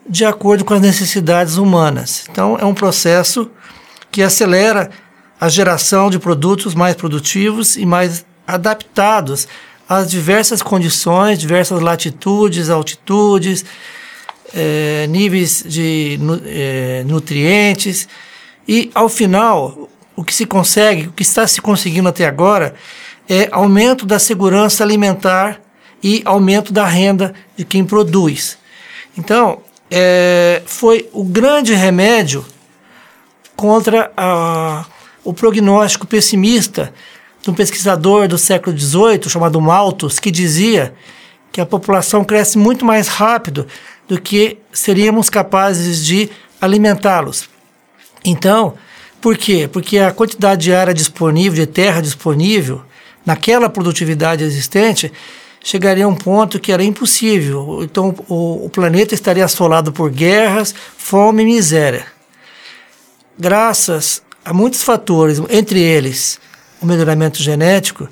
de 0.10 0.26
acordo 0.26 0.66
com 0.66 0.74
as 0.74 0.82
necessidades 0.82 1.56
humanas. 1.56 2.26
Então, 2.30 2.58
é 2.60 2.66
um 2.66 2.74
processo 2.74 3.50
que 4.12 4.22
acelera 4.22 4.90
a 5.40 5.48
geração 5.48 6.10
de 6.10 6.20
produtos 6.20 6.76
mais 6.76 6.94
produtivos 6.94 7.78
e 7.78 7.86
mais 7.86 8.26
adaptados 8.46 9.48
às 9.88 10.12
diversas 10.12 10.62
condições, 10.62 11.40
diversas 11.40 11.80
latitudes, 11.80 12.70
altitudes, 12.70 13.64
é, 14.54 15.08
níveis 15.08 15.64
de 15.66 16.20
é, 16.46 17.04
nutrientes. 17.06 18.08
E, 18.68 18.92
ao 18.94 19.10
final, 19.10 19.90
o 20.16 20.24
que 20.24 20.34
se 20.34 20.46
consegue, 20.46 21.08
o 21.08 21.12
que 21.12 21.24
está 21.24 21.48
se 21.48 21.62
conseguindo 21.62 22.10
até 22.10 22.26
agora, 22.26 22.76
é 23.30 23.48
aumento 23.52 24.06
da 24.06 24.20
segurança 24.20 24.84
alimentar 24.84 25.62
e 26.04 26.22
aumento 26.26 26.72
da 26.72 26.86
renda 26.86 27.34
de 27.56 27.66
quem 27.66 27.84
produz. 27.86 28.58
Então, 29.18 29.60
é, 29.90 30.62
foi 30.66 31.10
o 31.14 31.24
grande 31.24 31.74
remédio 31.74 32.46
contra 33.56 34.12
a, 34.16 34.86
o 35.24 35.34
prognóstico 35.34 36.06
pessimista 36.06 36.94
de 37.42 37.50
um 37.50 37.54
pesquisador 37.54 38.28
do 38.28 38.38
século 38.38 38.78
XVIII 38.78 39.30
chamado 39.30 39.60
Malthus, 39.60 40.20
que 40.20 40.30
dizia 40.30 40.94
que 41.52 41.60
a 41.60 41.66
população 41.66 42.24
cresce 42.24 42.58
muito 42.58 42.86
mais 42.86 43.08
rápido 43.08 43.66
do 44.08 44.20
que 44.20 44.58
seríamos 44.72 45.30
capazes 45.30 46.06
de 46.06 46.30
alimentá-los. 46.62 47.50
Então, 48.24 48.76
por 49.22 49.38
quê? 49.38 49.70
Porque 49.72 50.00
a 50.00 50.12
quantidade 50.12 50.64
de 50.64 50.74
área 50.74 50.94
disponível, 50.94 51.66
de 51.66 51.72
terra 51.72 52.02
disponível, 52.02 52.82
naquela 53.26 53.70
produtividade 53.70 54.44
existente, 54.44 55.12
chegaria 55.64 56.06
a 56.06 56.08
um 56.08 56.16
ponto 56.16 56.60
que 56.60 56.72
era 56.72 56.84
impossível. 56.84 57.84
Então, 57.84 58.16
o, 58.28 58.66
o 58.66 58.70
planeta 58.70 59.14
estaria 59.14 59.44
assolado 59.44 59.92
por 59.92 60.10
guerras, 60.10 60.74
fome 60.98 61.44
e 61.44 61.46
miséria. 61.46 62.06
Graças 63.38 64.22
a 64.46 64.54
muitos 64.54 64.82
fatores, 64.82 65.42
entre 65.50 65.80
eles 65.80 66.40
o 66.82 66.86
melhoramento 66.86 67.42
genético, 67.42 68.08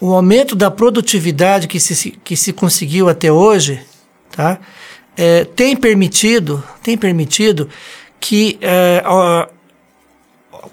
o 0.00 0.14
aumento 0.14 0.54
da 0.54 0.70
produtividade 0.70 1.66
que 1.68 1.80
se, 1.80 2.12
que 2.22 2.36
se 2.36 2.52
conseguiu 2.52 3.08
até 3.08 3.30
hoje, 3.30 3.80
tá? 4.30 4.58
É, 5.16 5.44
tem 5.44 5.76
permitido, 5.76 6.62
tem 6.82 6.96
permitido 6.96 7.68
que 8.20 8.58
é, 8.60 9.02
a 9.04 9.48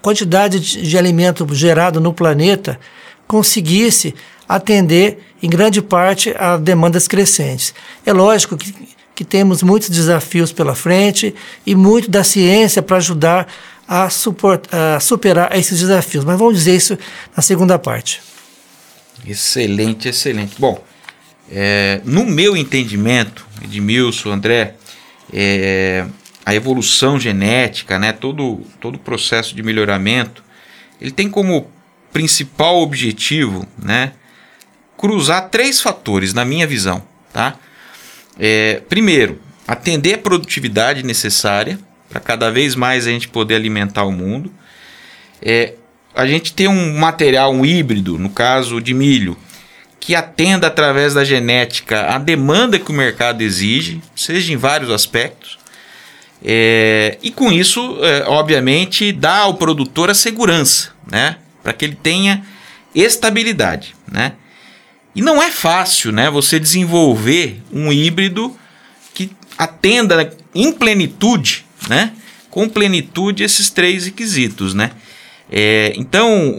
quantidade 0.02 0.60
de, 0.60 0.82
de 0.82 0.98
alimento 0.98 1.46
gerado 1.54 2.00
no 2.00 2.12
planeta 2.12 2.78
conseguisse 3.26 4.14
atender 4.48 5.18
em 5.42 5.48
grande 5.48 5.80
parte 5.80 6.34
a 6.38 6.56
demandas 6.56 7.08
crescentes. 7.08 7.74
É 8.04 8.12
lógico 8.12 8.56
que, 8.56 8.74
que 9.14 9.24
temos 9.24 9.62
muitos 9.62 9.88
desafios 9.88 10.52
pela 10.52 10.74
frente 10.74 11.34
e 11.64 11.74
muito 11.74 12.10
da 12.10 12.22
ciência 12.22 12.82
para 12.82 12.98
ajudar 12.98 13.46
a, 13.88 14.06
a 14.06 15.00
superar 15.00 15.56
esses 15.56 15.80
desafios, 15.80 16.24
mas 16.24 16.38
vamos 16.38 16.54
dizer 16.54 16.76
isso 16.76 16.98
na 17.36 17.42
segunda 17.42 17.78
parte. 17.78 18.20
Excelente, 19.26 20.08
excelente. 20.08 20.54
Bom, 20.58 20.82
é, 21.50 22.00
no 22.04 22.24
meu 22.24 22.56
entendimento, 22.56 23.46
Edmilson, 23.62 24.32
André, 24.32 24.74
é, 25.32 26.06
a 26.44 26.54
evolução 26.54 27.18
genética, 27.18 27.98
né, 27.98 28.12
todo, 28.12 28.62
todo 28.80 28.96
o 28.96 28.98
processo 28.98 29.54
de 29.54 29.62
melhoramento, 29.62 30.42
ele 31.00 31.10
tem 31.10 31.28
como 31.28 31.70
principal 32.12 32.76
objetivo, 32.80 33.66
né, 33.82 34.12
cruzar 34.96 35.48
três 35.48 35.80
fatores 35.80 36.32
na 36.32 36.44
minha 36.44 36.66
visão, 36.66 37.02
tá? 37.32 37.56
É, 38.38 38.82
primeiro, 38.88 39.40
atender 39.66 40.14
a 40.14 40.18
produtividade 40.18 41.02
necessária 41.02 41.78
para 42.08 42.20
cada 42.20 42.50
vez 42.50 42.74
mais 42.74 43.06
a 43.06 43.10
gente 43.10 43.28
poder 43.28 43.56
alimentar 43.56 44.04
o 44.04 44.12
mundo. 44.12 44.52
É, 45.42 45.74
a 46.14 46.26
gente 46.26 46.52
tem 46.52 46.68
um 46.68 46.96
material, 46.98 47.52
um 47.52 47.64
híbrido, 47.64 48.18
no 48.18 48.30
caso 48.30 48.80
de 48.80 48.94
milho, 48.94 49.36
que 50.04 50.14
atenda 50.14 50.66
através 50.66 51.14
da 51.14 51.24
genética 51.24 52.14
a 52.14 52.18
demanda 52.18 52.78
que 52.78 52.90
o 52.90 52.94
mercado 52.94 53.40
exige, 53.40 54.02
seja 54.14 54.52
em 54.52 54.56
vários 54.56 54.90
aspectos. 54.90 55.58
É, 56.44 57.16
e 57.22 57.30
com 57.30 57.50
isso, 57.50 57.98
é, 58.02 58.24
obviamente, 58.26 59.10
dá 59.12 59.38
ao 59.38 59.54
produtor 59.54 60.10
a 60.10 60.14
segurança, 60.14 60.90
né? 61.10 61.36
Para 61.62 61.72
que 61.72 61.86
ele 61.86 61.96
tenha 61.96 62.44
estabilidade, 62.94 63.96
né? 64.12 64.34
E 65.14 65.22
não 65.22 65.42
é 65.42 65.50
fácil, 65.50 66.12
né? 66.12 66.28
Você 66.28 66.60
desenvolver 66.60 67.62
um 67.72 67.90
híbrido 67.90 68.54
que 69.14 69.30
atenda 69.56 70.36
em 70.54 70.70
plenitude, 70.70 71.64
né? 71.88 72.12
Com 72.50 72.68
plenitude 72.68 73.42
esses 73.42 73.70
três 73.70 74.04
requisitos, 74.04 74.74
né? 74.74 74.90
É, 75.56 75.92
então, 75.96 76.56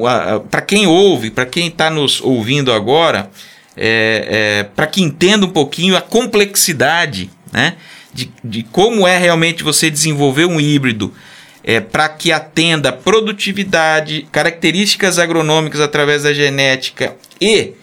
para 0.50 0.62
quem 0.62 0.88
ouve, 0.88 1.30
para 1.30 1.46
quem 1.46 1.68
está 1.68 1.90
nos 1.90 2.22
ouvindo 2.22 2.72
agora, 2.72 3.30
é, 3.76 4.28
é, 4.30 4.64
para 4.64 4.88
que 4.88 5.02
entenda 5.02 5.46
um 5.46 5.50
pouquinho 5.50 5.98
a 5.98 6.02
complexidade 6.02 7.30
né, 7.52 7.76
de, 8.14 8.32
de 8.42 8.64
como 8.64 9.06
é 9.06 9.18
realmente 9.18 9.66
você 9.66 9.90
desenvolver 9.90 10.46
um 10.46 10.62
híbrido 10.62 11.14
é, 11.62 11.82
para 11.82 12.08
que 12.08 12.32
atenda 12.32 12.94
produtividade, 12.94 14.26
características 14.32 15.20
agronômicas 15.20 15.82
através 15.82 16.24
da 16.24 16.34
genética 16.34 17.18
e 17.42 17.74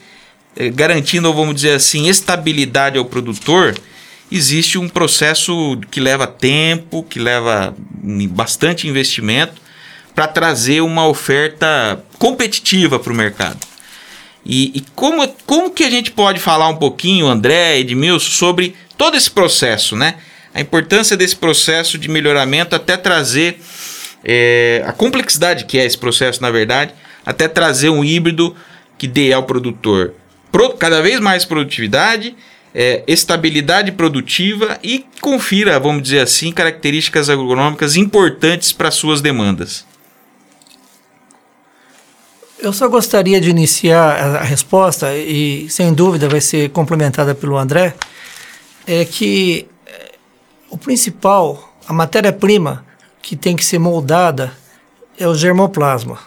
é, 0.57 0.71
garantindo, 0.71 1.31
vamos 1.35 1.57
dizer 1.57 1.75
assim, 1.75 2.09
estabilidade 2.09 2.97
ao 2.97 3.05
produtor, 3.05 3.77
existe 4.31 4.79
um 4.79 4.89
processo 4.89 5.79
que 5.91 6.01
leva 6.01 6.27
tempo, 6.27 7.03
que 7.03 7.19
leva 7.19 7.77
bastante 8.31 8.89
investimento 8.89 9.61
para 10.15 10.27
trazer 10.27 10.81
uma 10.81 11.07
oferta 11.07 12.05
competitiva 12.19 12.99
para 12.99 13.13
o 13.13 13.17
mercado. 13.17 13.59
E, 14.45 14.79
e, 14.79 14.81
como, 14.95 15.27
como 15.47 15.71
que 15.71 15.85
a 15.85 15.91
gente 15.91 16.11
pode 16.11 16.41
falar 16.41 16.69
um 16.69 16.77
pouquinho, 16.77 17.27
André, 17.27 17.79
Edmilson, 17.79 18.31
sobre 18.31 18.75
todo 18.99 19.17
esse 19.17 19.31
processo, 19.31 19.97
né? 19.97 20.17
A 20.55 20.61
importância 20.61 21.17
desse 21.17 21.37
processo 21.37 21.97
de 21.97 22.09
melhoramento 22.09 22.77
até 22.77 22.97
trazer 22.97 23.59
é, 24.25 24.83
a 24.87 24.93
complexidade 24.93 25.65
que 25.65 25.79
é 25.79 25.85
esse 25.85 25.97
processo, 25.97 26.43
na 26.43 26.51
verdade, 26.51 26.93
até 27.25 27.49
trazer 27.49 27.89
um 27.89 28.05
híbrido 28.05 28.55
que 28.99 29.07
dê 29.07 29.33
ao 29.33 29.45
produtor 29.45 30.15
pro, 30.53 30.75
cada 30.75 31.01
vez 31.01 31.19
mais 31.19 31.45
produtividade, 31.45 32.37
é, 32.75 33.03
estabilidade 33.07 33.91
produtiva 33.93 34.79
e 34.83 35.05
confira, 35.21 35.81
vamos 35.81 36.03
dizer 36.03 36.21
assim, 36.21 36.53
características 36.53 37.31
agronômicas 37.31 37.97
importantes 37.97 38.73
para 38.73 38.91
suas 38.91 39.21
demandas. 39.21 39.87
Eu 42.63 42.73
só 42.73 42.87
gostaria 42.87 43.41
de 43.41 43.51
iniciar 43.51 44.37
a, 44.37 44.45
resposta, 44.45 45.13
e 45.17 45.69
sem 45.69 45.93
dúvida 45.93 46.29
vai 46.29 46.41
ser 46.41 46.71
complementada 46.71 47.35
pelo 47.35 47.59
André, 47.59 47.93
é 48.87 49.05
que 49.05 49.67
é, 49.85 50.13
o 50.71 50.79
principal, 50.79 51.75
a 51.89 51.93
matéria-prima 51.93 52.87
que 53.21 53.35
tem 53.35 53.57
que 53.57 53.65
ser 53.65 53.81
moldada 53.81 54.53
é 55.19 55.27
o 55.27 55.35
germoplasma. 55.35 56.21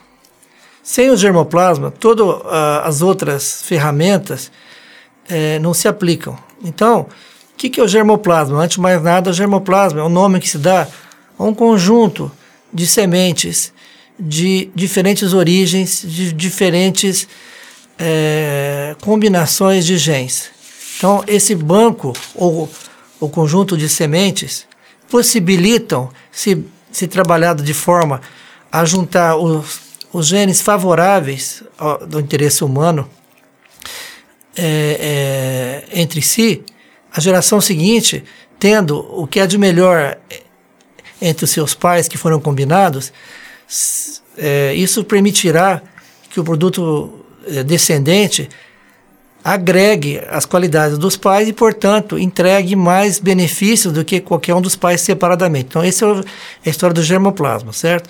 Sem 0.84 1.10
o 1.10 1.15
germoplasma, 1.15 1.89
todas 1.89 2.27
uh, 2.27 2.82
as 2.84 3.01
outras 3.01 3.62
ferramentas 3.62 4.51
é, 5.30 5.58
não 5.60 5.74
se 5.74 5.88
aplicam. 5.88 6.38
Então, 6.62 7.08
o 7.54 7.56
que, 7.56 7.70
que 7.70 7.80
é 7.80 7.84
o 7.84 7.88
germoplasma? 7.88 8.62
Antes 8.62 8.75
de 8.75 8.82
mais 8.82 9.01
nada, 9.01 9.30
o 9.30 9.34
germoplasma 9.34 10.01
é 10.01 10.04
o 10.04 10.10
nome 10.10 10.42
que 10.42 10.50
se 10.50 10.58
dá 10.58 10.86
a 11.39 11.44
um 11.46 11.54
conjunto 11.54 12.30
de 12.74 12.86
sementes 12.86 13.74
de 14.20 14.70
diferentes 14.74 15.34
origens, 15.34 16.04
de 16.06 16.32
diferentes 16.32 17.28
é, 17.98 18.96
combinações 19.02 19.86
de 19.86 19.98
genes. 19.98 20.50
Então, 20.98 21.24
esse 21.28 21.54
banco 21.54 22.14
ou 22.34 22.70
o 23.20 23.30
conjunto 23.30 23.78
de 23.78 23.90
sementes 23.90 24.66
possibilitam, 25.10 26.10
se, 26.32 26.64
se 26.92 27.08
trabalhado 27.08 27.64
de 27.64 27.74
forma 27.74 28.22
a 28.72 28.84
juntar 28.86 29.36
os, 29.36 29.80
os 30.12 30.28
genes 30.28 30.62
favoráveis 30.62 31.64
ao, 31.78 32.06
do 32.06 32.20
interesse 32.20 32.64
humano 32.64 33.10
é, 34.58 35.84
é, 35.92 36.00
entre 36.00 36.22
si, 36.22 36.64
a 37.12 37.20
geração 37.20 37.60
seguinte, 37.60 38.24
tendo 38.60 39.00
o 39.00 39.28
que 39.28 39.40
é 39.40 39.48
de 39.48 39.58
melhor 39.58 40.18
entre 41.22 41.46
os 41.46 41.52
seus 41.52 41.74
pais 41.74 42.08
que 42.08 42.18
foram 42.18 42.40
combinados, 42.40 43.12
é, 44.38 44.74
isso 44.74 45.04
permitirá 45.04 45.82
que 46.30 46.40
o 46.40 46.44
produto 46.44 47.26
é, 47.48 47.64
descendente 47.64 48.50
agregue 49.44 50.20
as 50.30 50.46
qualidades 50.46 50.98
dos 50.98 51.16
pais 51.16 51.48
e, 51.48 51.54
portanto, 51.54 52.18
entregue 52.18 52.76
mais 52.76 53.20
benefícios 53.20 53.94
do 53.94 54.04
que 54.04 54.20
qualquer 54.20 54.56
um 54.56 54.62
dos 54.62 54.76
pais 54.76 55.02
separadamente. 55.02 55.68
Então, 55.70 55.84
essa 55.84 56.06
é 56.64 56.68
a 56.68 56.70
história 56.70 56.94
do 56.96 57.04
germoplasma, 57.04 57.72
certo? 57.72 58.10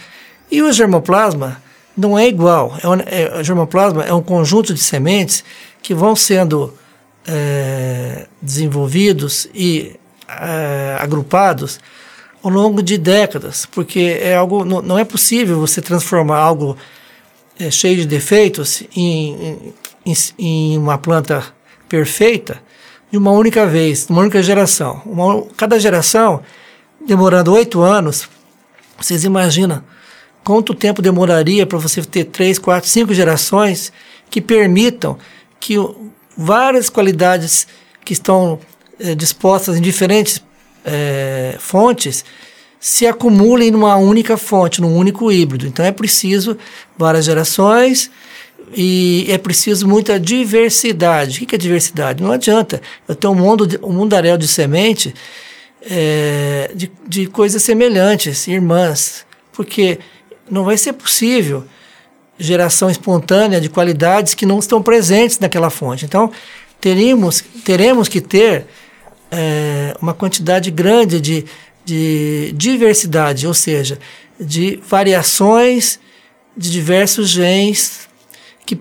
E 0.50 0.62
o 0.62 0.72
germoplasma 0.72 1.62
não 1.96 2.18
é 2.18 2.28
igual. 2.28 2.78
É, 2.82 2.88
um, 2.88 2.94
é, 2.94 3.40
o 3.40 3.44
germoplasma 3.44 4.04
é 4.06 4.14
um 4.14 4.22
conjunto 4.22 4.74
de 4.74 4.80
sementes 4.80 5.44
que 5.82 5.94
vão 5.94 6.16
sendo 6.16 6.74
é, 7.28 8.28
desenvolvidos 8.42 9.48
e 9.54 9.96
é, 10.28 10.98
agrupados 11.00 11.80
ao 12.46 12.52
longo 12.52 12.84
de 12.84 12.96
décadas, 12.96 13.66
porque 13.66 14.20
é 14.22 14.36
algo 14.36 14.64
não, 14.64 14.80
não 14.80 15.00
é 15.00 15.04
possível 15.04 15.60
você 15.60 15.82
transformar 15.82 16.38
algo 16.38 16.78
é, 17.60 17.72
cheio 17.72 17.98
de 17.98 18.06
defeitos 18.06 18.84
em, 18.96 19.74
em, 20.06 20.14
em, 20.38 20.78
uma 20.78 20.96
planta 20.96 21.44
perfeita 21.90 22.62
de 23.12 23.18
uma 23.18 23.32
única 23.32 23.66
vez, 23.66 24.08
uma 24.12 24.22
única 24.22 24.44
geração. 24.44 25.02
Uma, 25.08 25.42
cada 25.58 25.80
geração 25.80 26.44
demorando 27.04 27.52
oito 27.52 27.82
anos, 27.82 28.30
vocês 28.96 29.24
imaginam 29.24 29.82
quanto 30.44 30.75
tempo 30.75 31.02
demoraria 31.02 31.66
para 31.66 31.80
você 31.80 32.04
ter 32.04 32.25
três, 32.25 32.60
quatro, 32.60 32.88
cinco 32.88 33.12
gerações 33.12 33.92
que 34.30 34.40
permitam 34.40 35.18
que 35.60 35.78
várias 36.38 36.92
qualidades 36.92 37.68
que 38.04 38.14
estão 38.14 38.60
é, 39.00 39.16
dispostas 39.16 39.78
em 39.78 39.82
diferentes 39.82 40.45
é, 40.86 41.56
fontes 41.60 42.24
se 42.80 43.08
acumulem 43.08 43.72
numa 43.72 43.96
única 43.96 44.38
fonte, 44.38 44.80
num 44.80 44.96
único 44.96 45.32
híbrido. 45.32 45.65
Então 45.65 45.84
é 45.84 45.92
preciso 45.92 46.58
várias 46.98 47.25
gerações 47.25 48.12
e 48.74 49.25
é 49.30 49.38
preciso 49.38 49.88
muita 49.88 50.20
diversidade. 50.20 51.44
O 51.44 51.46
que 51.48 51.56
é 51.56 51.58
diversidade? 51.58 52.22
Não 52.22 52.32
adianta 52.32 52.82
eu 53.08 53.15
ter 53.15 53.27
um, 53.27 53.36
mundo, 53.36 53.68
um 53.84 53.92
mundaréu 53.92 54.38
de 54.38 54.48
semente 54.48 55.13
é, 55.82 56.72
de, 56.75 56.92
de 57.08 57.27
coisas 57.27 57.63
semelhantes, 57.63 58.48
irmãs, 58.48 59.25
porque 59.51 60.00
não 60.50 60.63
vai 60.63 60.77
ser 60.77 60.94
possível 60.94 61.63
geração 62.38 62.89
espontânea 62.89 63.62
de 63.62 63.70
qualidades 63.70 64.34
que 64.34 64.46
não 64.46 64.60
estão 64.60 64.82
presentes 64.84 65.39
naquela 65.39 65.70
fonte. 65.70 66.06
Então, 66.06 66.32
teremos, 66.82 67.44
teremos 67.63 68.08
que 68.08 68.20
ter 68.20 68.68
é, 69.36 69.96
uma 70.01 70.13
quantidade 70.13 70.72
grande 70.72 71.20
de, 71.20 71.46
de 71.84 72.54
diversidade, 72.56 73.46
ou 73.46 73.54
seja, 73.54 74.00
de 74.39 74.80
variações 74.88 76.00
de 76.56 76.72
diversos 76.72 77.30
genes 77.30 78.08
que 78.65 78.80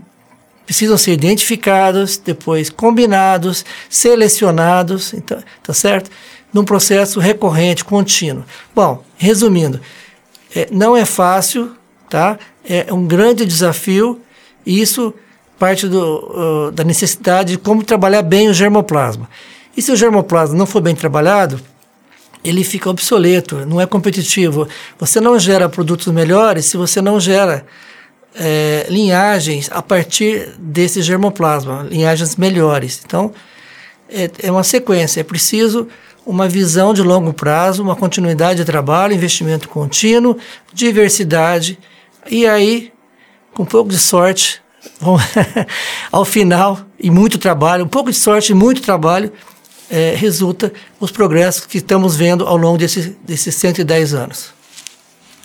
precisam 0.64 0.96
ser 0.96 1.12
identificados, 1.12 2.16
depois 2.16 2.70
combinados, 2.70 3.64
selecionados, 3.90 5.12
então, 5.12 5.42
tá 5.62 5.74
certo? 5.74 6.10
Num 6.52 6.64
processo 6.64 7.18
recorrente, 7.18 7.84
contínuo. 7.84 8.44
Bom, 8.74 9.02
resumindo, 9.16 9.80
é, 10.54 10.68
não 10.70 10.96
é 10.96 11.04
fácil, 11.04 11.72
tá? 12.08 12.38
É 12.64 12.92
um 12.92 13.06
grande 13.06 13.44
desafio 13.44 14.20
e 14.64 14.80
isso 14.80 15.12
parte 15.58 15.88
do, 15.88 16.68
uh, 16.68 16.72
da 16.72 16.84
necessidade 16.84 17.52
de 17.52 17.58
como 17.58 17.82
trabalhar 17.82 18.22
bem 18.22 18.48
o 18.48 18.54
germoplasma. 18.54 19.28
E 19.76 19.82
se 19.82 19.92
o 19.92 19.96
germoplasma 19.96 20.56
não 20.56 20.66
for 20.66 20.80
bem 20.80 20.94
trabalhado, 20.94 21.60
ele 22.44 22.62
fica 22.62 22.90
obsoleto, 22.90 23.64
não 23.66 23.80
é 23.80 23.86
competitivo. 23.86 24.68
Você 24.98 25.20
não 25.20 25.38
gera 25.38 25.68
produtos 25.68 26.06
melhores 26.08 26.66
se 26.66 26.76
você 26.76 27.00
não 27.00 27.18
gera 27.18 27.64
é, 28.34 28.86
linhagens 28.88 29.70
a 29.72 29.80
partir 29.80 30.54
desse 30.58 31.00
germoplasma, 31.00 31.86
linhagens 31.88 32.36
melhores. 32.36 33.00
Então, 33.04 33.32
é, 34.10 34.30
é 34.42 34.50
uma 34.50 34.62
sequência, 34.62 35.20
é 35.20 35.24
preciso 35.24 35.88
uma 36.26 36.48
visão 36.48 36.94
de 36.94 37.02
longo 37.02 37.32
prazo, 37.32 37.82
uma 37.82 37.96
continuidade 37.96 38.60
de 38.60 38.64
trabalho, 38.64 39.14
investimento 39.14 39.68
contínuo, 39.68 40.36
diversidade, 40.72 41.78
e 42.30 42.46
aí, 42.46 42.92
com 43.52 43.62
um 43.62 43.66
pouco 43.66 43.90
de 43.90 43.98
sorte, 43.98 44.62
ao 46.10 46.24
final, 46.24 46.80
e 46.98 47.10
muito 47.10 47.36
trabalho, 47.36 47.84
um 47.84 47.88
pouco 47.88 48.10
de 48.10 48.16
sorte 48.16 48.52
e 48.52 48.54
muito 48.54 48.80
trabalho, 48.80 49.30
é, 49.90 50.14
resulta 50.14 50.72
os 50.98 51.10
progressos 51.10 51.66
que 51.66 51.78
estamos 51.78 52.16
vendo 52.16 52.46
ao 52.46 52.56
longo 52.56 52.78
desse, 52.78 53.10
desses 53.22 53.54
110 53.54 54.14
anos. 54.14 54.52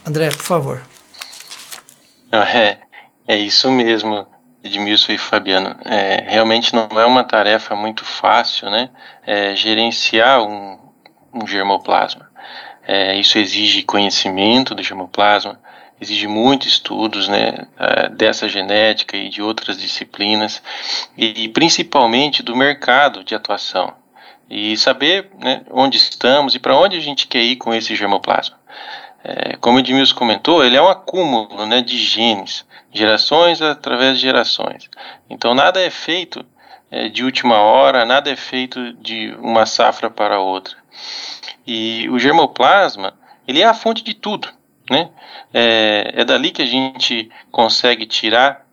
André, 0.05 0.29
por 0.29 0.43
favor. 0.43 0.81
É, 2.31 2.77
é 3.27 3.37
isso 3.37 3.69
mesmo, 3.71 4.25
Edmilson 4.63 5.13
e 5.13 5.17
Fabiano. 5.17 5.75
É, 5.85 6.23
realmente 6.27 6.73
não 6.73 6.87
é 6.99 7.05
uma 7.05 7.23
tarefa 7.23 7.75
muito 7.75 8.05
fácil, 8.05 8.69
né? 8.69 8.89
É, 9.25 9.55
gerenciar 9.55 10.41
um, 10.41 10.79
um 11.33 11.45
germoplasma. 11.45 12.29
É, 12.87 13.15
isso 13.19 13.37
exige 13.37 13.83
conhecimento 13.83 14.73
do 14.73 14.81
germoplasma, 14.81 15.59
exige 16.01 16.27
muitos 16.27 16.69
estudos 16.69 17.27
né, 17.27 17.67
é, 17.77 18.09
dessa 18.09 18.49
genética 18.49 19.15
e 19.15 19.29
de 19.29 19.43
outras 19.43 19.77
disciplinas, 19.77 20.61
e 21.15 21.47
principalmente 21.49 22.41
do 22.41 22.55
mercado 22.55 23.23
de 23.23 23.35
atuação 23.35 23.98
e 24.49 24.75
saber 24.77 25.29
né, 25.37 25.61
onde 25.69 25.97
estamos 25.97 26.55
e 26.55 26.59
para 26.59 26.75
onde 26.75 26.97
a 26.97 27.01
gente 27.01 27.27
quer 27.27 27.41
ir 27.41 27.57
com 27.57 27.73
esse 27.73 27.95
germoplasma. 27.95 28.57
É, 29.23 29.57
como 29.57 29.77
o 29.77 29.79
Edmilson 29.79 30.15
comentou, 30.15 30.63
ele 30.63 30.77
é 30.77 30.81
um 30.81 30.87
acúmulo 30.87 31.65
né, 31.65 31.81
de 31.81 31.97
genes, 31.97 32.65
gerações 32.91 33.61
através 33.61 34.17
de 34.17 34.21
gerações. 34.23 34.89
Então 35.29 35.53
nada 35.53 35.79
é 35.79 35.89
feito 35.89 36.45
é, 36.89 37.09
de 37.09 37.23
última 37.23 37.57
hora, 37.57 38.05
nada 38.05 38.31
é 38.31 38.35
feito 38.35 38.93
de 38.93 39.35
uma 39.39 39.65
safra 39.65 40.09
para 40.09 40.39
outra. 40.39 40.75
E 41.67 42.07
o 42.09 42.17
germoplasma, 42.17 43.13
ele 43.47 43.61
é 43.61 43.65
a 43.65 43.73
fonte 43.73 44.03
de 44.03 44.13
tudo. 44.13 44.49
Né? 44.89 45.09
É, 45.53 46.13
é 46.15 46.25
dali 46.25 46.49
que 46.51 46.63
a 46.63 46.65
gente 46.65 47.29
consegue 47.51 48.07
tirar 48.07 48.65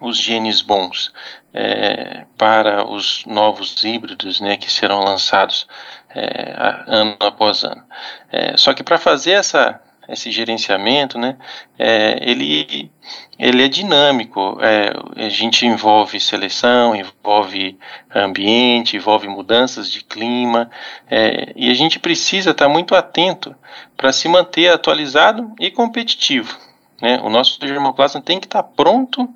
os 0.00 0.16
genes 0.16 0.60
bons 0.60 1.12
é, 1.52 2.24
para 2.36 2.88
os 2.88 3.24
novos 3.26 3.82
híbridos 3.82 4.40
né, 4.40 4.56
que 4.56 4.70
serão 4.70 5.00
lançados 5.00 5.66
é, 6.14 6.54
ano 6.86 7.16
após 7.20 7.64
ano. 7.64 7.82
É, 8.30 8.56
só 8.56 8.72
que 8.72 8.82
para 8.82 8.98
fazer 8.98 9.32
essa, 9.32 9.80
esse 10.08 10.30
gerenciamento, 10.30 11.18
né, 11.18 11.36
é, 11.78 12.18
ele, 12.22 12.90
ele 13.38 13.64
é 13.64 13.68
dinâmico. 13.68 14.58
É, 14.60 15.24
a 15.24 15.28
gente 15.28 15.66
envolve 15.66 16.18
seleção, 16.18 16.94
envolve 16.94 17.78
ambiente, 18.14 18.96
envolve 18.96 19.28
mudanças 19.28 19.90
de 19.90 20.02
clima, 20.02 20.70
é, 21.10 21.52
e 21.54 21.70
a 21.70 21.74
gente 21.74 21.98
precisa 21.98 22.50
estar 22.50 22.68
muito 22.68 22.94
atento 22.94 23.54
para 23.96 24.12
se 24.12 24.28
manter 24.28 24.72
atualizado 24.72 25.52
e 25.60 25.70
competitivo. 25.70 26.56
Né? 27.00 27.20
O 27.22 27.28
nosso 27.28 27.58
germoplasma 27.60 28.20
tem 28.20 28.40
que 28.40 28.46
estar 28.46 28.62
pronto 28.62 29.28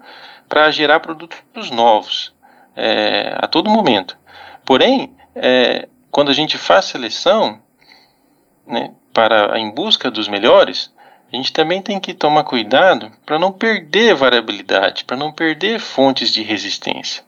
para 0.53 0.71
gerar 0.71 1.01
produtos 1.01 1.71
novos 1.71 2.31
é, 2.77 3.35
a 3.39 3.47
todo 3.47 3.71
momento. 3.71 4.19
Porém, 4.67 5.17
é, 5.35 5.89
quando 6.11 6.31
a 6.31 6.35
gente 6.35 6.59
faz 6.59 6.85
seleção 6.85 7.59
né, 8.67 8.93
para 9.15 9.59
em 9.59 9.71
busca 9.71 10.11
dos 10.11 10.29
melhores, 10.29 10.93
a 11.33 11.37
gente 11.37 11.55
também 11.55 11.81
tem 11.81 11.99
que 11.99 12.13
tomar 12.13 12.45
cuidado 12.45 13.11
para 13.25 13.39
não 13.39 13.51
perder 13.51 14.15
variabilidade, 14.15 15.07
para 15.07 15.17
não 15.17 15.33
perder 15.33 15.81
fontes 15.81 16.31
de 16.31 16.43
resistência. 16.43 17.25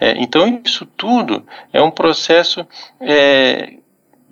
É, 0.00 0.12
então, 0.12 0.62
isso 0.64 0.86
tudo 0.86 1.44
é 1.72 1.82
um 1.82 1.90
processo 1.90 2.64
é, 3.00 3.78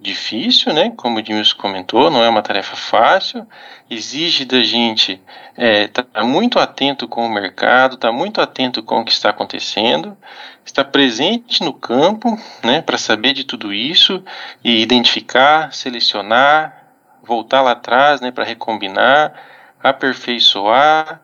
difícil, 0.00 0.72
né? 0.72 0.92
Como 0.96 1.16
o 1.16 1.18
Edmilson 1.18 1.56
comentou, 1.56 2.10
não 2.10 2.22
é 2.22 2.28
uma 2.28 2.42
tarefa 2.42 2.76
fácil, 2.76 3.46
exige 3.90 4.44
da 4.44 4.62
gente 4.62 5.20
estar 5.56 6.02
é, 6.02 6.04
tá 6.04 6.24
muito 6.24 6.58
atento 6.58 7.08
com 7.08 7.26
o 7.26 7.30
mercado, 7.30 7.94
estar 7.94 8.08
tá 8.08 8.14
muito 8.14 8.40
atento 8.40 8.82
com 8.82 9.00
o 9.00 9.04
que 9.04 9.10
está 9.10 9.30
acontecendo, 9.30 10.16
estar 10.64 10.84
presente 10.84 11.64
no 11.64 11.72
campo, 11.72 12.38
né? 12.62 12.80
Para 12.80 12.96
saber 12.96 13.32
de 13.32 13.44
tudo 13.44 13.72
isso 13.72 14.22
e 14.62 14.80
identificar, 14.80 15.72
selecionar, 15.72 16.84
voltar 17.22 17.60
lá 17.60 17.72
atrás, 17.72 18.20
né? 18.20 18.30
Para 18.30 18.44
recombinar, 18.44 19.34
aperfeiçoar, 19.82 21.20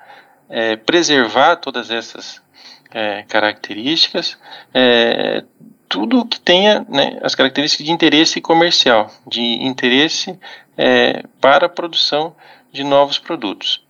é, 0.49 0.77
preservar 0.77 1.57
todas 1.57 1.91
essas 1.91 2.43
é, 2.91 3.23
características, 3.25 4.39
é, 4.73 5.45
tudo 5.89 6.27
que 6.27 6.41
tenha 6.41 6.85
né, 6.89 7.19
as 7.23 7.35
características 7.35 7.87
de 7.87 7.93
interesse 7.93 8.41
comercial, 8.41 9.11
de 9.27 9.41
interesse 9.41 10.39
é, 10.77 11.23
para 11.41 11.67
a 11.67 11.69
produção 11.69 12.35
de 12.73 12.83
novos 12.83 13.19
produtos. 13.19 13.85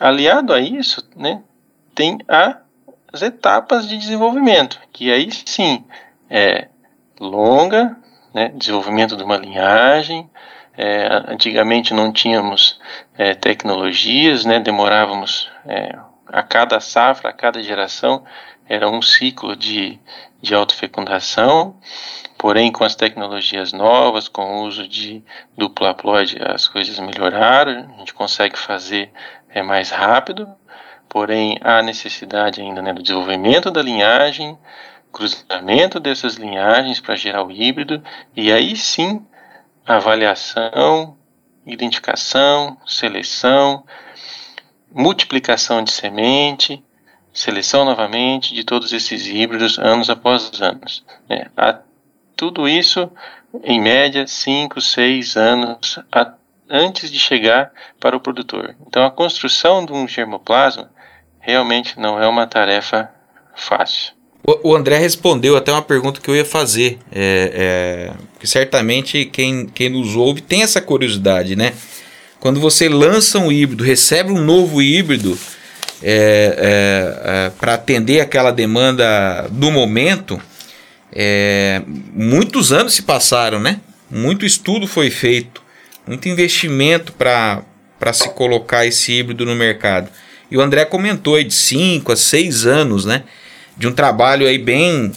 Aliado 0.00 0.52
a 0.52 0.60
isso, 0.60 1.06
né, 1.14 1.42
tem 1.94 2.18
a, 2.26 2.58
as 3.12 3.22
etapas 3.22 3.86
de 3.86 3.98
desenvolvimento, 3.98 4.80
que 4.92 5.12
aí 5.12 5.30
sim 5.30 5.84
é 6.30 6.68
longa, 7.20 7.96
né, 8.32 8.48
desenvolvimento 8.54 9.16
de 9.16 9.22
uma 9.22 9.36
linhagem. 9.36 10.28
É, 10.74 11.06
antigamente 11.28 11.92
não 11.92 12.10
tínhamos 12.10 12.80
é, 13.18 13.34
tecnologias, 13.34 14.46
né, 14.46 14.58
demorávamos 14.58 15.50
é, 15.66 15.98
a 16.26 16.42
cada 16.42 16.80
safra, 16.80 17.28
a 17.28 17.32
cada 17.32 17.62
geração, 17.62 18.24
era 18.68 18.88
um 18.88 19.02
ciclo 19.02 19.56
de, 19.56 19.98
de 20.40 20.54
autofecundação, 20.54 21.76
porém 22.38 22.72
com 22.72 22.84
as 22.84 22.94
tecnologias 22.94 23.72
novas, 23.72 24.28
com 24.28 24.42
o 24.42 24.62
uso 24.66 24.88
de 24.88 25.22
duplo 25.56 25.86
haploide, 25.86 26.38
as 26.42 26.66
coisas 26.66 26.98
melhoraram, 26.98 27.92
a 27.94 27.98
gente 27.98 28.14
consegue 28.14 28.58
fazer 28.58 29.10
é, 29.48 29.62
mais 29.62 29.90
rápido, 29.90 30.48
porém 31.08 31.58
há 31.62 31.82
necessidade 31.82 32.60
ainda 32.60 32.80
né, 32.82 32.92
do 32.92 33.02
desenvolvimento 33.02 33.70
da 33.70 33.82
linhagem, 33.82 34.58
cruzamento 35.12 36.00
dessas 36.00 36.36
linhagens 36.36 36.98
para 36.98 37.14
gerar 37.14 37.44
o 37.44 37.52
híbrido, 37.52 38.02
e 38.34 38.50
aí 38.50 38.74
sim 38.76 39.24
avaliação, 39.86 41.16
identificação, 41.66 42.78
seleção, 42.86 43.84
multiplicação 44.90 45.82
de 45.82 45.92
semente, 45.92 46.82
seleção 47.32 47.84
novamente 47.84 48.54
de 48.54 48.64
todos 48.64 48.92
esses 48.92 49.26
híbridos 49.26 49.78
anos 49.78 50.10
após 50.10 50.50
anos. 50.60 51.04
Né? 51.28 51.48
Tudo 52.36 52.68
isso, 52.68 53.10
em 53.64 53.80
média, 53.80 54.26
5, 54.26 54.80
6 54.80 55.36
anos 55.36 55.98
a, 56.10 56.32
antes 56.68 57.10
de 57.10 57.18
chegar 57.18 57.72
para 57.98 58.16
o 58.16 58.20
produtor. 58.20 58.74
Então, 58.86 59.04
a 59.04 59.10
construção 59.10 59.84
de 59.84 59.92
um 59.92 60.06
germoplasma 60.06 60.90
realmente 61.38 61.98
não 61.98 62.20
é 62.20 62.26
uma 62.26 62.46
tarefa 62.46 63.10
fácil. 63.54 64.12
O, 64.44 64.70
o 64.70 64.76
André 64.76 64.98
respondeu 64.98 65.56
até 65.56 65.70
uma 65.70 65.82
pergunta 65.82 66.20
que 66.20 66.28
eu 66.28 66.36
ia 66.36 66.44
fazer. 66.44 66.98
É, 67.12 67.52
é, 67.54 68.12
que 68.40 68.46
certamente 68.46 69.24
quem, 69.26 69.66
quem 69.66 69.88
nos 69.88 70.16
ouve 70.16 70.40
tem 70.40 70.62
essa 70.62 70.80
curiosidade, 70.80 71.54
né? 71.54 71.72
Quando 72.40 72.58
você 72.58 72.88
lança 72.88 73.38
um 73.38 73.52
híbrido, 73.52 73.84
recebe 73.84 74.32
um 74.32 74.40
novo 74.40 74.82
híbrido 74.82 75.38
é, 76.02 76.56
é, 76.58 77.46
é 77.46 77.50
para 77.58 77.74
atender 77.74 78.20
aquela 78.20 78.50
demanda 78.50 79.46
do 79.50 79.70
momento, 79.70 80.40
é, 81.12 81.82
muitos 81.86 82.72
anos 82.72 82.94
se 82.94 83.02
passaram, 83.02 83.60
né? 83.60 83.80
Muito 84.10 84.44
estudo 84.44 84.86
foi 84.86 85.10
feito, 85.10 85.62
muito 86.06 86.28
investimento 86.28 87.12
para 87.12 87.62
se 88.12 88.28
colocar 88.30 88.86
esse 88.86 89.12
híbrido 89.12 89.44
no 89.44 89.54
mercado. 89.54 90.08
E 90.50 90.56
o 90.56 90.60
André 90.60 90.84
comentou 90.84 91.36
aí 91.36 91.44
de 91.44 91.54
5 91.54 92.12
a 92.12 92.16
6 92.16 92.66
anos, 92.66 93.04
né? 93.04 93.24
De 93.76 93.86
um 93.86 93.92
trabalho 93.92 94.46
aí 94.46 94.58
bem, 94.58 95.12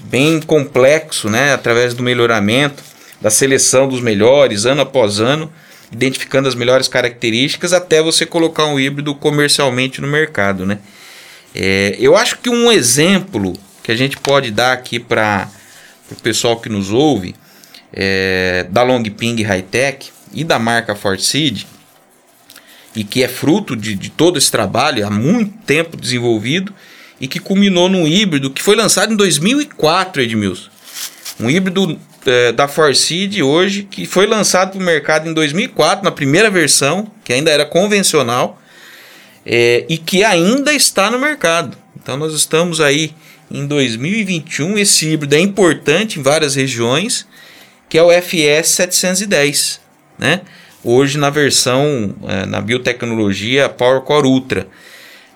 bem 0.00 0.40
complexo, 0.40 1.28
né? 1.28 1.52
Através 1.52 1.92
do 1.92 2.02
melhoramento, 2.02 2.82
da 3.20 3.30
seleção 3.30 3.88
dos 3.88 4.00
melhores, 4.00 4.64
ano 4.64 4.82
após 4.82 5.20
ano, 5.20 5.52
identificando 5.92 6.48
as 6.48 6.54
melhores 6.54 6.88
características 6.88 7.72
até 7.72 8.02
você 8.02 8.26
colocar 8.26 8.66
um 8.66 8.78
híbrido 8.78 9.14
comercialmente 9.14 10.00
no 10.00 10.06
mercado, 10.06 10.66
né? 10.66 10.78
É, 11.54 11.96
eu 11.98 12.16
acho 12.16 12.38
que 12.38 12.50
um 12.50 12.70
exemplo 12.70 13.54
que 13.82 13.90
a 13.90 13.96
gente 13.96 14.18
pode 14.18 14.50
dar 14.50 14.72
aqui 14.72 14.98
para 14.98 15.48
o 16.10 16.14
pessoal 16.16 16.60
que 16.60 16.68
nos 16.68 16.90
ouve 16.90 17.34
é, 17.92 18.66
da 18.70 18.82
Longping 18.82 19.42
Hightech 19.42 20.10
e 20.32 20.44
da 20.44 20.58
marca 20.58 20.94
Forseed 20.94 21.66
e 22.94 23.04
que 23.04 23.22
é 23.22 23.28
fruto 23.28 23.74
de, 23.74 23.94
de 23.94 24.10
todo 24.10 24.38
esse 24.38 24.50
trabalho 24.50 25.06
há 25.06 25.10
muito 25.10 25.56
tempo 25.64 25.96
desenvolvido 25.96 26.74
e 27.20 27.26
que 27.26 27.40
culminou 27.40 27.88
num 27.88 28.06
híbrido 28.06 28.50
que 28.50 28.62
foi 28.62 28.76
lançado 28.76 29.12
em 29.12 29.16
2004, 29.16 30.22
Edmilson. 30.22 30.68
Um 31.40 31.48
híbrido 31.48 31.98
é, 32.28 32.52
da 32.52 32.68
Forseed 32.68 33.42
hoje 33.42 33.82
que 33.82 34.06
foi 34.06 34.26
lançado 34.26 34.72
para 34.72 34.80
o 34.80 34.82
mercado 34.82 35.28
em 35.28 35.32
2004 35.32 36.04
na 36.04 36.10
primeira 36.10 36.50
versão, 36.50 37.10
que 37.24 37.32
ainda 37.32 37.50
era 37.50 37.64
convencional 37.64 38.60
é, 39.44 39.84
e 39.88 39.96
que 39.96 40.22
ainda 40.22 40.72
está 40.72 41.10
no 41.10 41.18
mercado. 41.18 41.76
Então 41.96 42.16
nós 42.16 42.34
estamos 42.34 42.80
aí 42.80 43.14
em 43.50 43.66
2021. 43.66 44.78
Esse 44.78 45.08
híbrido 45.08 45.34
é 45.34 45.40
importante 45.40 46.20
em 46.20 46.22
várias 46.22 46.54
regiões, 46.54 47.26
que 47.88 47.96
é 47.96 48.02
o 48.02 48.10
FS 48.12 48.68
710, 48.68 49.80
né? 50.18 50.42
Hoje 50.84 51.18
na 51.18 51.30
versão 51.30 52.14
é, 52.26 52.46
na 52.46 52.60
biotecnologia 52.60 53.68
PowerCore 53.68 54.26
Ultra. 54.26 54.68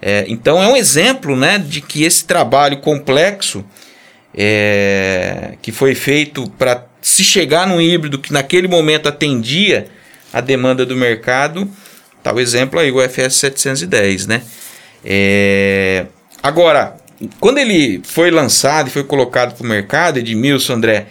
É, 0.01 0.25
então 0.29 0.63
é 0.63 0.67
um 0.67 0.77
exemplo, 0.77 1.37
né, 1.37 1.59
de 1.59 1.81
que 1.81 2.03
esse 2.03 2.25
trabalho 2.25 2.79
complexo 2.79 3.65
é, 4.35 5.55
que 5.61 5.73
foi 5.73 5.95
feito 5.95 6.49
para 6.59 6.87
se 7.01 7.25
chegar 7.25 7.67
num 7.67 7.81
híbrido 7.81 8.19
que 8.19 8.33
naquele 8.33 8.69
momento 8.69 9.09
atendia 9.09 9.87
a 10.33 10.41
demanda 10.41 10.87
do 10.87 10.97
mercado, 10.97 11.69
tá 12.23 12.33
o 12.33 12.41
exemplo 12.41 12.79
aí 12.79 12.91
o 12.91 13.01
FS 13.01 13.35
710, 13.37 14.27
né? 14.27 14.43
É, 15.05 16.07
agora 16.43 16.97
quando 17.39 17.59
ele 17.59 18.01
foi 18.05 18.31
lançado 18.31 18.89
e 18.89 18.91
foi 18.91 19.05
colocado 19.05 19.55
para 19.55 19.65
o 19.65 19.69
mercado, 19.69 20.19
Edmilson, 20.19 20.75
André, 20.75 21.07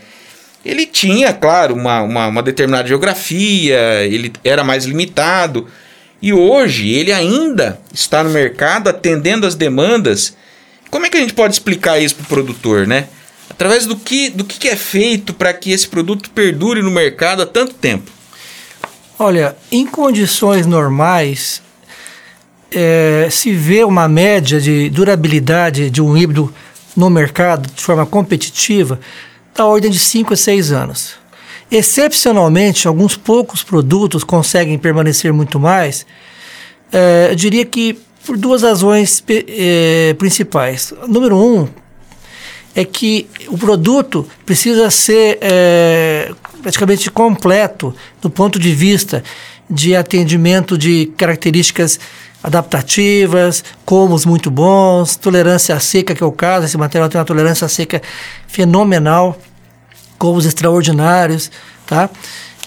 ele 0.63 0.85
tinha, 0.85 1.33
claro, 1.33 1.73
uma, 1.73 2.01
uma, 2.01 2.27
uma, 2.27 2.43
determinada 2.43 2.87
geografia, 2.87 4.03
ele 4.05 4.31
era 4.43 4.63
mais 4.63 4.85
limitado. 4.85 5.67
E 6.21 6.31
hoje 6.31 6.89
ele 6.89 7.11
ainda 7.11 7.79
está 7.93 8.23
no 8.23 8.29
mercado 8.29 8.89
atendendo 8.89 9.47
as 9.47 9.55
demandas. 9.55 10.35
Como 10.91 11.05
é 11.05 11.09
que 11.09 11.17
a 11.17 11.21
gente 11.21 11.33
pode 11.33 11.53
explicar 11.53 11.99
isso 11.99 12.15
para 12.15 12.25
o 12.25 12.27
produtor, 12.27 12.85
né? 12.85 13.07
Através 13.49 13.85
do 13.85 13.95
que, 13.95 14.29
do 14.29 14.43
que 14.43 14.67
é 14.67 14.75
feito 14.75 15.33
para 15.33 15.53
que 15.53 15.71
esse 15.71 15.87
produto 15.87 16.29
perdure 16.31 16.81
no 16.81 16.91
mercado 16.91 17.41
há 17.41 17.45
tanto 17.45 17.73
tempo? 17.73 18.11
Olha, 19.17 19.55
em 19.71 19.85
condições 19.85 20.65
normais, 20.65 21.61
é, 22.71 23.27
se 23.31 23.53
vê 23.53 23.83
uma 23.83 24.07
média 24.07 24.59
de 24.59 24.89
durabilidade 24.89 25.89
de 25.89 26.01
um 26.01 26.17
híbrido 26.17 26.53
no 26.95 27.09
mercado 27.09 27.69
de 27.73 27.81
forma 27.81 28.05
competitiva 28.05 28.99
da 29.55 29.65
ordem 29.65 29.91
de 29.91 29.99
5 29.99 30.33
a 30.33 30.37
6 30.37 30.71
anos. 30.71 31.13
Excepcionalmente, 31.69 32.87
alguns 32.87 33.15
poucos 33.15 33.63
produtos 33.63 34.25
conseguem 34.25 34.77
permanecer 34.77 35.31
muito 35.31 35.57
mais. 35.57 36.05
É, 36.91 37.27
eu 37.29 37.35
diria 37.35 37.65
que 37.65 37.97
por 38.25 38.37
duas 38.37 38.61
razões 38.61 39.23
é, 39.27 40.13
principais. 40.17 40.93
Número 41.07 41.37
um 41.37 41.67
é 42.75 42.85
que 42.85 43.27
o 43.47 43.57
produto 43.57 44.25
precisa 44.45 44.89
ser 44.89 45.37
é, 45.41 46.31
praticamente 46.61 47.11
completo 47.11 47.93
do 48.21 48.29
ponto 48.29 48.57
de 48.57 48.71
vista 48.73 49.23
de 49.69 49.95
atendimento 49.95 50.77
de 50.77 51.07
características 51.17 51.99
adaptativas, 52.43 53.63
comos 53.85 54.25
muito 54.25 54.49
bons, 54.49 55.15
tolerância 55.15 55.75
à 55.75 55.79
seca, 55.79 56.15
que 56.15 56.23
é 56.23 56.25
o 56.25 56.31
caso, 56.31 56.65
esse 56.65 56.77
material 56.77 57.07
tem 57.07 57.19
uma 57.19 57.25
tolerância 57.25 57.65
à 57.65 57.69
seca 57.69 58.01
fenomenal, 58.47 59.37
comos 60.17 60.45
extraordinários, 60.45 61.51
tá? 61.85 62.09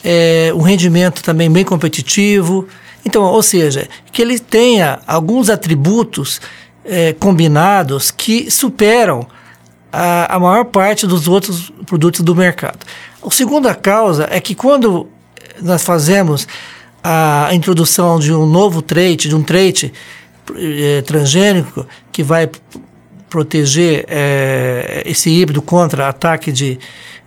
É, 0.02 0.52
um 0.54 0.60
rendimento 0.60 1.22
também 1.22 1.50
bem 1.50 1.64
competitivo. 1.64 2.68
Então, 3.04 3.22
ou 3.22 3.42
seja, 3.42 3.88
que 4.10 4.22
ele 4.22 4.38
tenha 4.38 5.00
alguns 5.06 5.50
atributos 5.50 6.40
é, 6.84 7.12
combinados 7.12 8.10
que 8.10 8.50
superam 8.50 9.26
a, 9.92 10.34
a 10.34 10.38
maior 10.38 10.64
parte 10.64 11.06
dos 11.06 11.28
outros 11.28 11.70
produtos 11.86 12.20
do 12.20 12.34
mercado. 12.34 12.78
A 13.24 13.30
segunda 13.30 13.74
causa 13.74 14.26
é 14.30 14.40
que 14.40 14.54
quando 14.54 15.08
nós 15.60 15.82
fazemos 15.84 16.46
a 17.02 17.50
introdução 17.52 18.18
de 18.18 18.32
um 18.32 18.46
novo 18.46 18.80
trait, 18.80 19.28
de 19.28 19.36
um 19.36 19.42
trait 19.42 19.92
é, 20.56 21.02
transgênico 21.02 21.86
que 22.10 22.22
vai 22.22 22.50
proteger 23.28 24.04
é, 24.08 25.02
esse 25.04 25.28
híbrido 25.28 25.60
contra 25.60 26.08
ataque 26.08 26.50
de, 26.50 26.78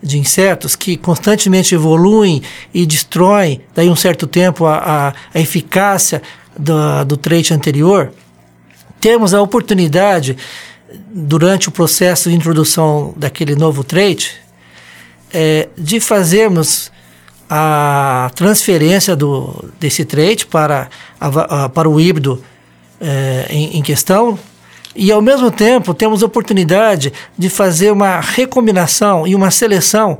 de 0.02 0.18
insetos 0.18 0.76
que 0.76 0.96
constantemente 0.96 1.74
evoluem 1.74 2.42
e 2.74 2.86
destroem, 2.86 3.62
daí 3.74 3.90
um 3.90 3.96
certo 3.96 4.28
tempo, 4.28 4.66
a, 4.66 4.78
a, 4.78 5.14
a 5.34 5.40
eficácia 5.40 6.22
do, 6.58 7.04
do 7.06 7.18
trait 7.18 7.52
anterior, 7.54 8.12
temos 9.00 9.34
a 9.34 9.42
oportunidade, 9.42 10.38
durante 11.10 11.70
o 11.70 11.72
processo 11.72 12.30
de 12.30 12.36
introdução 12.36 13.14
daquele 13.18 13.56
novo 13.56 13.84
trait, 13.84 14.36
é, 15.34 15.68
de 15.78 16.00
fazermos 16.00 16.92
a 17.50 18.30
transferência 18.36 19.16
do, 19.16 19.72
desse 19.80 20.04
trait 20.06 20.46
para, 20.46 20.90
a, 21.20 21.70
para 21.70 21.90
o 21.90 22.00
híbrido 22.00 22.44
é, 23.00 23.48
em, 23.50 23.78
em, 23.78 23.82
questão 23.82 24.38
e 24.98 25.12
ao 25.12 25.22
mesmo 25.22 25.52
tempo 25.52 25.94
temos 25.94 26.24
oportunidade 26.24 27.14
de 27.38 27.50
fazer 27.50 27.92
uma 27.92 28.20
recombinação 28.20 29.28
e 29.28 29.36
uma 29.36 29.52
seleção 29.52 30.18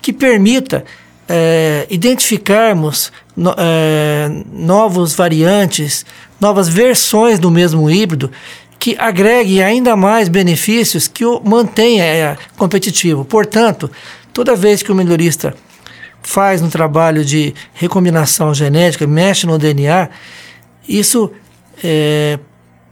que 0.00 0.12
permita 0.12 0.84
é, 1.28 1.86
identificarmos 1.90 3.12
no, 3.36 3.54
é, 3.58 4.30
novos 4.52 5.14
variantes, 5.14 6.06
novas 6.40 6.68
versões 6.68 7.38
do 7.38 7.50
mesmo 7.50 7.90
híbrido 7.90 8.30
que 8.78 8.96
agregue 8.98 9.62
ainda 9.62 9.96
mais 9.96 10.28
benefícios 10.28 11.08
que 11.08 11.24
o 11.24 11.40
mantenha 11.44 12.04
é, 12.04 12.36
competitivo. 12.56 13.24
Portanto, 13.24 13.90
toda 14.32 14.56
vez 14.56 14.82
que 14.82 14.90
o 14.90 14.94
melhorista 14.94 15.54
faz 16.22 16.62
um 16.62 16.70
trabalho 16.70 17.24
de 17.24 17.54
recombinação 17.74 18.54
genética, 18.54 19.06
mexe 19.06 19.46
no 19.46 19.58
DNA, 19.58 20.08
isso 20.88 21.30
é, 21.82 22.38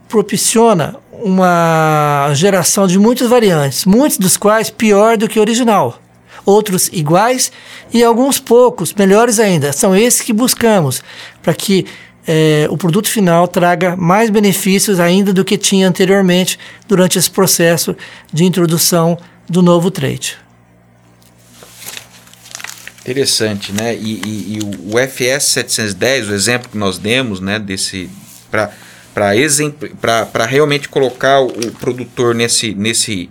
propiciona 0.07 0.95
uma 1.23 2.31
geração 2.33 2.87
de 2.87 2.99
muitas 2.99 3.29
variantes, 3.29 3.85
muitos 3.85 4.17
dos 4.17 4.37
quais 4.37 4.69
pior 4.69 5.17
do 5.17 5.27
que 5.27 5.39
o 5.39 5.41
original, 5.41 5.99
outros 6.45 6.89
iguais 6.91 7.51
e 7.93 8.03
alguns 8.03 8.39
poucos, 8.39 8.93
melhores 8.93 9.39
ainda. 9.39 9.73
São 9.73 9.95
esses 9.95 10.21
que 10.21 10.33
buscamos 10.33 11.01
para 11.41 11.53
que 11.53 11.85
é, 12.27 12.67
o 12.69 12.77
produto 12.77 13.07
final 13.07 13.47
traga 13.47 13.95
mais 13.95 14.29
benefícios 14.29 14.99
ainda 14.99 15.31
do 15.31 15.45
que 15.45 15.57
tinha 15.57 15.87
anteriormente 15.87 16.57
durante 16.87 17.19
esse 17.19 17.29
processo 17.29 17.95
de 18.33 18.43
introdução 18.43 19.17
do 19.47 19.61
novo 19.61 19.91
trait. 19.91 20.37
Interessante, 23.01 23.71
né? 23.71 23.95
E, 23.95 24.21
e, 24.25 24.57
e, 24.57 24.59
o 24.91 24.97
FS 24.97 25.45
710, 25.49 26.29
o 26.29 26.33
exemplo 26.33 26.69
que 26.69 26.77
nós 26.77 26.97
demos, 26.97 27.39
né, 27.39 27.59
desse 27.59 28.09
para 28.49 28.71
realmente 30.45 30.89
colocar 30.89 31.39
o, 31.39 31.49
produtor 31.79 32.35
nesse, 32.35 32.75
nesse, 32.75 33.29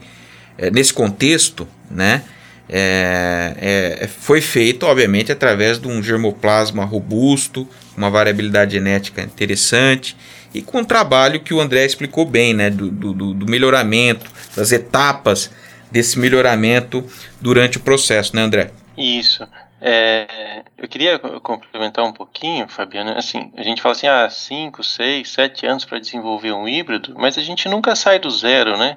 é, 0.57 0.71
nesse 0.71 0.93
contexto, 0.93 1.69
né? 1.91 2.23
É, 2.67 4.01
é, 4.01 4.09
foi 4.09 4.41
feito, 4.41 4.87
obviamente, 4.87 5.31
através 5.31 5.79
de 5.79 5.87
um 5.87 6.03
germoplasma 6.03 6.83
robusto, 6.83 7.69
uma 7.95 8.09
variabilidade 8.09 8.73
genética 8.73 9.21
interessante 9.21 10.17
e 10.55 10.63
com 10.63 10.79
um 10.79 10.85
trabalho 10.85 11.41
que 11.41 11.53
o 11.53 11.61
André 11.61 11.85
explicou 11.85 12.25
bem, 12.25 12.55
né? 12.55 12.71
Do, 12.71 12.91
do, 12.91 13.35
do 13.35 13.47
melhoramento, 13.47 14.31
das 14.57 14.73
etapas 14.73 15.51
desse 15.91 16.19
melhoramento 16.19 17.05
durante 17.41 17.77
o 17.77 17.81
processo, 17.81 18.35
né, 18.35 18.43
André? 18.43 18.71
Isso. 18.97 19.47
É, 19.87 20.65
eu 20.79 20.89
queria 20.89 21.19
complementar 21.19 22.07
um 22.07 22.13
pouquinho, 22.13 22.67
Fabiano. 22.67 23.11
Assim, 23.19 23.53
a 23.55 23.63
gente 23.63 23.83
fala 23.83 23.93
assim, 23.93 24.07
ah, 24.07 24.31
5, 24.31 24.83
6, 24.83 25.29
7 25.29 25.67
anos 25.67 25.85
para 25.85 25.99
desenvolver 25.99 26.53
um 26.53 26.67
híbrido, 26.67 27.15
mas 27.19 27.37
a 27.37 27.43
gente 27.43 27.69
nunca 27.69 27.95
sai 27.95 28.19
do 28.19 28.31
zero, 28.31 28.79
né? 28.79 28.97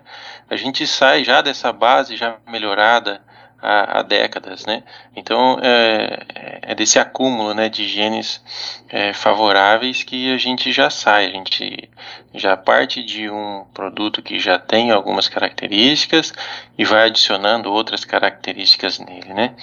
A 0.50 0.56
gente 0.56 0.88
sai 0.88 1.26
já 1.26 1.42
dessa 1.42 1.74
base 1.74 2.16
já 2.16 2.38
melhorada 2.48 3.22
há, 3.62 4.00
há 4.00 4.02
décadas, 4.02 4.66
né? 4.66 4.84
Então 5.16 5.60
é, 5.62 6.26
é, 6.62 6.76
desse 6.76 7.00
acúmulo, 7.00 7.54
né, 7.54 7.70
de 7.70 7.88
genes 7.88 8.42
é, 8.90 9.14
favoráveis 9.14 10.04
que 10.04 10.32
a 10.32 10.38
gente 10.38 10.72
já 10.72 10.90
sai, 10.90 11.28
a 11.28 11.30
gente 11.30 11.90
já 12.34 12.56
parte 12.56 13.04
de 13.04 13.30
um 13.30 13.66
produto 13.74 14.22
que 14.22 14.40
já 14.40 14.60
tem 14.60 14.92
algumas 14.92 15.28
características 15.28 16.34
e 16.78 16.86
vai 16.86 17.08
adicionando 17.08 17.72
outras 17.72 18.06
características 18.06 19.00
nele, 19.00 19.34
né? 19.34 19.56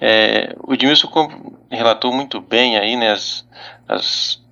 É, 0.00 0.54
o 0.58 0.74
Edmilson 0.74 1.08
relatou 1.70 2.12
muito 2.12 2.40
bem 2.40 2.76
aí, 2.78 2.96
né, 2.96 3.12
as, 3.12 3.46
as 3.88 4.42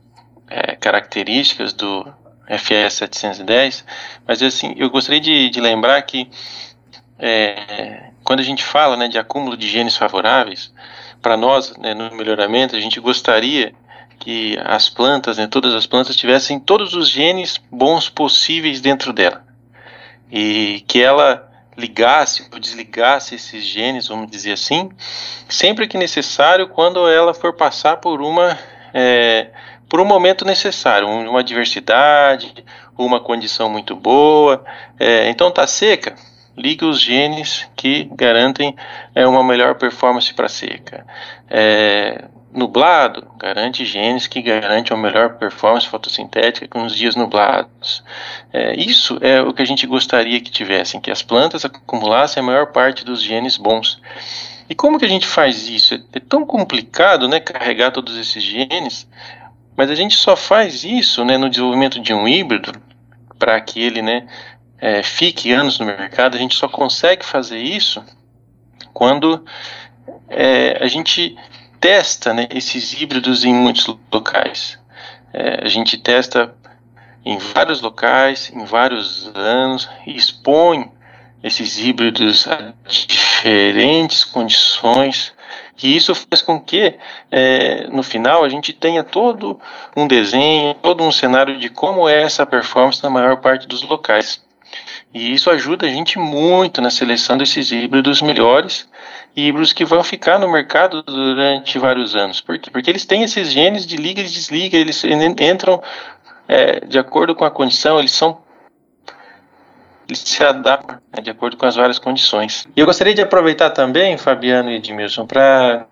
é, 0.48 0.76
características 0.76 1.72
do 1.72 2.06
FS 2.46 2.94
710, 2.94 3.85
mas 4.26 4.42
assim, 4.42 4.74
eu 4.76 4.90
gostaria 4.90 5.20
de, 5.20 5.50
de 5.50 5.61
lembrar 5.61 6.00
que 6.02 6.30
é, 7.18 8.12
quando 8.32 8.40
a 8.40 8.44
gente 8.44 8.64
fala 8.64 8.96
né, 8.96 9.08
de 9.08 9.18
acúmulo 9.18 9.58
de 9.58 9.68
genes 9.68 9.94
favoráveis, 9.94 10.72
para 11.20 11.36
nós, 11.36 11.76
né, 11.76 11.92
no 11.92 12.16
melhoramento, 12.16 12.74
a 12.74 12.80
gente 12.80 12.98
gostaria 12.98 13.74
que 14.18 14.58
as 14.64 14.88
plantas, 14.88 15.36
né, 15.36 15.46
todas 15.46 15.74
as 15.74 15.84
plantas, 15.84 16.16
tivessem 16.16 16.58
todos 16.58 16.94
os 16.94 17.10
genes 17.10 17.60
bons 17.70 18.08
possíveis 18.08 18.80
dentro 18.80 19.12
dela. 19.12 19.44
E 20.30 20.82
que 20.88 21.02
ela 21.02 21.46
ligasse 21.76 22.48
ou 22.50 22.58
desligasse 22.58 23.34
esses 23.34 23.64
genes, 23.64 24.08
vamos 24.08 24.30
dizer 24.30 24.52
assim, 24.52 24.88
sempre 25.46 25.86
que 25.86 25.98
necessário, 25.98 26.68
quando 26.68 27.06
ela 27.06 27.34
for 27.34 27.52
passar 27.52 27.98
por 27.98 28.22
uma 28.22 28.58
é, 28.94 29.50
por 29.90 30.00
um 30.00 30.06
momento 30.06 30.46
necessário, 30.46 31.06
uma 31.06 31.40
adversidade, 31.40 32.64
uma 32.96 33.20
condição 33.20 33.68
muito 33.68 33.94
boa. 33.94 34.64
É, 34.98 35.28
então 35.28 35.50
tá 35.50 35.66
seca, 35.66 36.14
ligue 36.56 36.84
os 36.84 37.00
genes 37.00 37.68
que 37.76 38.04
garantem 38.14 38.74
é, 39.14 39.26
uma 39.26 39.42
melhor 39.42 39.76
performance 39.76 40.32
para 40.34 40.48
seca. 40.48 41.06
É, 41.48 42.24
nublado 42.52 43.26
garante 43.38 43.84
genes 43.84 44.26
que 44.26 44.42
garantem 44.42 44.94
uma 44.94 45.02
melhor 45.02 45.38
performance 45.38 45.88
fotossintética 45.88 46.68
com 46.68 46.84
os 46.84 46.94
dias 46.94 47.16
nublados. 47.16 48.04
É, 48.52 48.78
isso 48.78 49.18
é 49.22 49.40
o 49.40 49.54
que 49.54 49.62
a 49.62 49.66
gente 49.66 49.86
gostaria 49.86 50.40
que 50.40 50.50
tivessem, 50.50 51.00
que 51.00 51.10
as 51.10 51.22
plantas 51.22 51.64
acumulassem 51.64 52.42
a 52.42 52.46
maior 52.46 52.66
parte 52.66 53.04
dos 53.04 53.22
genes 53.22 53.56
bons. 53.56 54.00
E 54.68 54.74
como 54.74 54.98
que 54.98 55.04
a 55.04 55.08
gente 55.08 55.26
faz 55.26 55.68
isso? 55.68 55.94
É, 56.12 56.20
tão 56.20 56.44
complicado, 56.44 57.26
né, 57.26 57.40
carregar 57.40 57.90
todos 57.90 58.16
esses 58.16 58.42
genes, 58.42 59.08
mas 59.76 59.90
a 59.90 59.94
gente 59.94 60.14
só 60.14 60.36
faz 60.36 60.84
isso, 60.84 61.24
né, 61.24 61.38
no 61.38 61.48
desenvolvimento 61.48 61.98
de 62.00 62.12
um 62.12 62.28
híbrido 62.28 62.72
para 63.38 63.60
que 63.60 63.80
ele, 63.82 64.02
né, 64.02 64.26
é, 64.82 65.00
fique 65.00 65.52
anos 65.52 65.78
no 65.78 65.86
mercado, 65.86 66.34
a 66.34 66.40
gente 66.40 66.56
só 66.56 66.66
consegue 66.66 67.24
fazer 67.24 67.60
isso 67.60 68.04
quando 68.92 69.44
é, 70.28 70.76
a 70.82 70.88
gente 70.88 71.36
testa 71.78 72.34
né, 72.34 72.48
esses 72.50 72.92
híbridos 72.92 73.44
em 73.44 73.54
muitos 73.54 73.86
locais. 74.12 74.76
É, 75.32 75.64
a 75.64 75.68
gente 75.68 75.96
testa 75.96 76.52
em 77.24 77.38
vários 77.38 77.80
locais, 77.80 78.50
em 78.52 78.64
vários 78.64 79.30
anos, 79.36 79.88
e 80.04 80.16
expõe 80.16 80.90
esses 81.44 81.78
híbridos 81.78 82.48
a 82.48 82.72
diferentes 82.84 84.24
condições, 84.24 85.32
e 85.80 85.94
isso 85.96 86.12
faz 86.12 86.42
com 86.42 86.60
que, 86.60 86.98
é, 87.30 87.86
no 87.86 88.02
final, 88.02 88.44
a 88.44 88.48
gente 88.48 88.72
tenha 88.72 89.04
todo 89.04 89.60
um 89.96 90.08
desenho, 90.08 90.74
todo 90.74 91.04
um 91.04 91.12
cenário 91.12 91.56
de 91.56 91.68
como 91.68 92.08
é 92.08 92.22
essa 92.22 92.44
performance 92.44 93.00
na 93.00 93.10
maior 93.10 93.36
parte 93.36 93.68
dos 93.68 93.82
locais. 93.82 94.42
E 95.14 95.35
isso 95.35 95.51
ajuda 95.51 95.87
a 95.87 95.90
gente 95.90 96.18
muito 96.18 96.81
na 96.81 96.90
seleção 96.90 97.37
desses 97.37 97.70
híbridos 97.70 98.22
melhores 98.22 98.88
híbridos 99.35 99.72
que 99.72 99.85
vão 99.85 100.03
ficar 100.03 100.38
no 100.38 100.51
mercado 100.51 101.03
durante 101.03 101.79
vários 101.79 102.14
anos. 102.14 102.40
Por 102.40 102.59
quê? 102.59 102.70
Porque 102.70 102.90
eles 102.90 103.05
têm 103.05 103.22
esses 103.22 103.51
genes 103.51 103.87
de 103.87 103.96
liga 103.96 104.20
e 104.20 104.25
desliga, 104.25 104.77
eles 104.77 105.03
entram 105.05 105.83
é, 106.46 106.81
de 106.81 106.98
acordo 106.98 107.35
com 107.35 107.44
a 107.44 107.51
condição, 107.51 107.98
eles 107.98 108.12
são 108.12 108.40
eles 110.09 110.18
se 110.18 110.44
adaptam 110.44 110.98
né, 111.14 111.22
de 111.22 111.31
acordo 111.31 111.57
com 111.57 111.64
as 111.64 111.77
várias 111.77 111.98
condições. 111.98 112.66
E 112.77 112.81
eu 112.81 112.85
gostaria 112.85 113.14
de 113.14 113.22
aproveitar 113.22 113.70
também, 113.70 114.18
Fabiano 114.18 114.70
e 114.70 114.75
Edmilson, 114.75 115.27
para 115.27 115.87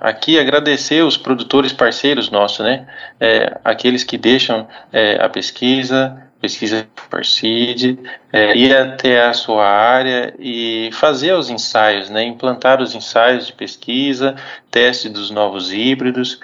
aqui 0.00 0.38
agradecer 0.38 1.02
os 1.02 1.16
produtores 1.16 1.72
parceiros 1.72 2.30
nossos, 2.30 2.64
né? 2.64 2.86
É, 3.18 3.58
aqueles 3.64 4.04
que 4.04 4.16
deixam 4.16 4.68
é, 4.92 5.22
a 5.22 5.28
pesquisa, 5.28 6.22
pesquisa 6.44 6.86
Farseed, 7.10 7.98
é, 8.30 8.54
ir 8.54 8.76
até 8.76 9.24
a 9.24 9.32
sua 9.32 9.66
área 9.66 10.34
e 10.38 10.90
fazer 10.92 11.32
os 11.32 11.48
ensaios, 11.48 12.10
né, 12.10 12.22
implantar 12.22 12.82
os 12.82 12.94
ensaios 12.94 13.46
de 13.46 13.54
pesquisa, 13.54 14.36
teste 14.70 15.08
dos 15.08 15.30
novos 15.30 15.72
híbridos. 15.72 16.38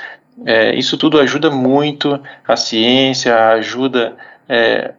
É, 0.46 0.74
isso 0.74 0.96
tudo 0.96 1.20
ajuda 1.20 1.50
muito 1.50 2.18
a 2.48 2.56
ciência, 2.56 3.50
ajuda 3.50 4.16
é, 4.48 4.94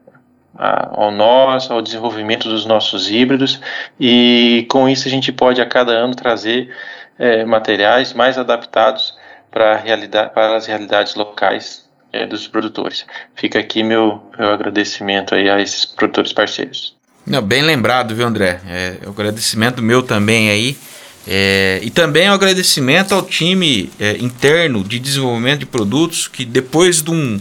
a, 0.55 1.01
ao 1.01 1.09
nosso, 1.09 1.73
ao 1.73 1.81
desenvolvimento 1.81 2.47
dos 2.47 2.63
nossos 2.63 3.09
híbridos. 3.09 3.59
E 3.99 4.67
com 4.69 4.87
isso 4.87 5.07
a 5.07 5.11
gente 5.11 5.31
pode 5.31 5.59
a 5.59 5.65
cada 5.65 5.93
ano 5.93 6.13
trazer 6.13 6.71
é, 7.17 7.43
materiais 7.43 8.13
mais 8.13 8.37
adaptados 8.37 9.17
para, 9.49 9.81
para 10.31 10.57
as 10.57 10.67
realidades 10.67 11.15
locais 11.15 11.80
é, 12.13 12.25
dos 12.25 12.47
produtores. 12.47 13.05
Fica 13.35 13.59
aqui 13.59 13.83
meu, 13.83 14.21
meu 14.37 14.49
agradecimento 14.49 15.35
aí 15.35 15.49
a 15.49 15.61
esses 15.61 15.85
produtores 15.85 16.33
parceiros. 16.33 16.95
Não, 17.25 17.41
bem 17.41 17.61
lembrado, 17.61 18.15
viu, 18.15 18.25
André? 18.25 18.59
É, 18.67 18.97
o 19.05 19.09
agradecimento 19.11 19.81
meu 19.81 20.01
também 20.01 20.49
aí. 20.49 20.77
É, 21.27 21.79
e 21.83 21.91
também 21.91 22.29
o 22.29 22.33
agradecimento 22.33 23.13
ao 23.13 23.21
time 23.21 23.91
é, 23.99 24.17
interno 24.17 24.83
de 24.83 24.97
desenvolvimento 24.97 25.59
de 25.59 25.65
produtos 25.67 26.27
que 26.27 26.43
depois 26.43 27.01
de 27.03 27.11
um, 27.11 27.39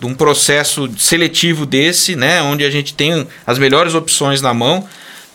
de 0.00 0.06
um 0.06 0.14
processo 0.14 0.90
seletivo 0.98 1.64
desse, 1.64 2.16
né, 2.16 2.42
onde 2.42 2.64
a 2.64 2.70
gente 2.70 2.94
tem 2.94 3.26
as 3.46 3.58
melhores 3.58 3.94
opções 3.94 4.42
na 4.42 4.52
mão, 4.52 4.86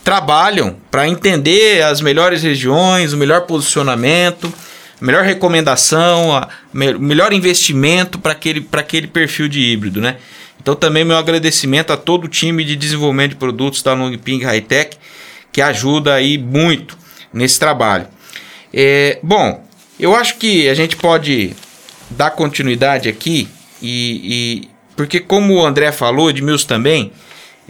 trabalham 0.04 0.76
para 0.92 1.08
entender 1.08 1.82
as 1.82 2.02
melhores 2.02 2.44
regiões, 2.44 3.13
o 3.13 3.18
melhor 3.18 3.42
posicionamento 3.42 4.52
melhor 4.99 5.23
recomendação, 5.23 6.36
a 6.36 6.49
me 6.73 6.93
melhor 6.93 7.33
investimento 7.33 8.19
para 8.19 8.31
aquele, 8.31 8.67
aquele 8.71 9.07
perfil 9.07 9.47
de 9.47 9.60
híbrido, 9.60 10.01
né? 10.01 10.17
Então 10.60 10.75
também 10.75 11.05
meu 11.05 11.17
agradecimento 11.17 11.93
a 11.93 11.97
todo 11.97 12.25
o 12.25 12.27
time 12.27 12.63
de 12.63 12.75
desenvolvimento 12.75 13.31
de 13.31 13.38
produtos 13.38 13.81
da 13.81 13.93
Longping 13.93 14.43
Hightech 14.43 14.97
que 15.51 15.62
ajuda 15.62 16.13
aí 16.13 16.38
muito 16.38 16.97
nesse 17.33 17.60
trabalho. 17.60 18.07
É, 18.73 19.19
bom, 19.23 19.65
eu 19.99 20.15
acho 20.15 20.38
que 20.38 20.67
a 20.69 20.73
gente 20.73 20.95
pode 20.95 21.55
dar 22.10 22.31
continuidade 22.31 23.10
aqui 23.10 23.47
e, 23.81 24.21
e 24.23 24.69
porque 24.95 25.19
como 25.19 25.55
o 25.55 25.65
André 25.65 25.91
falou, 25.91 26.29
Edmilson 26.29 26.67
também, 26.67 27.12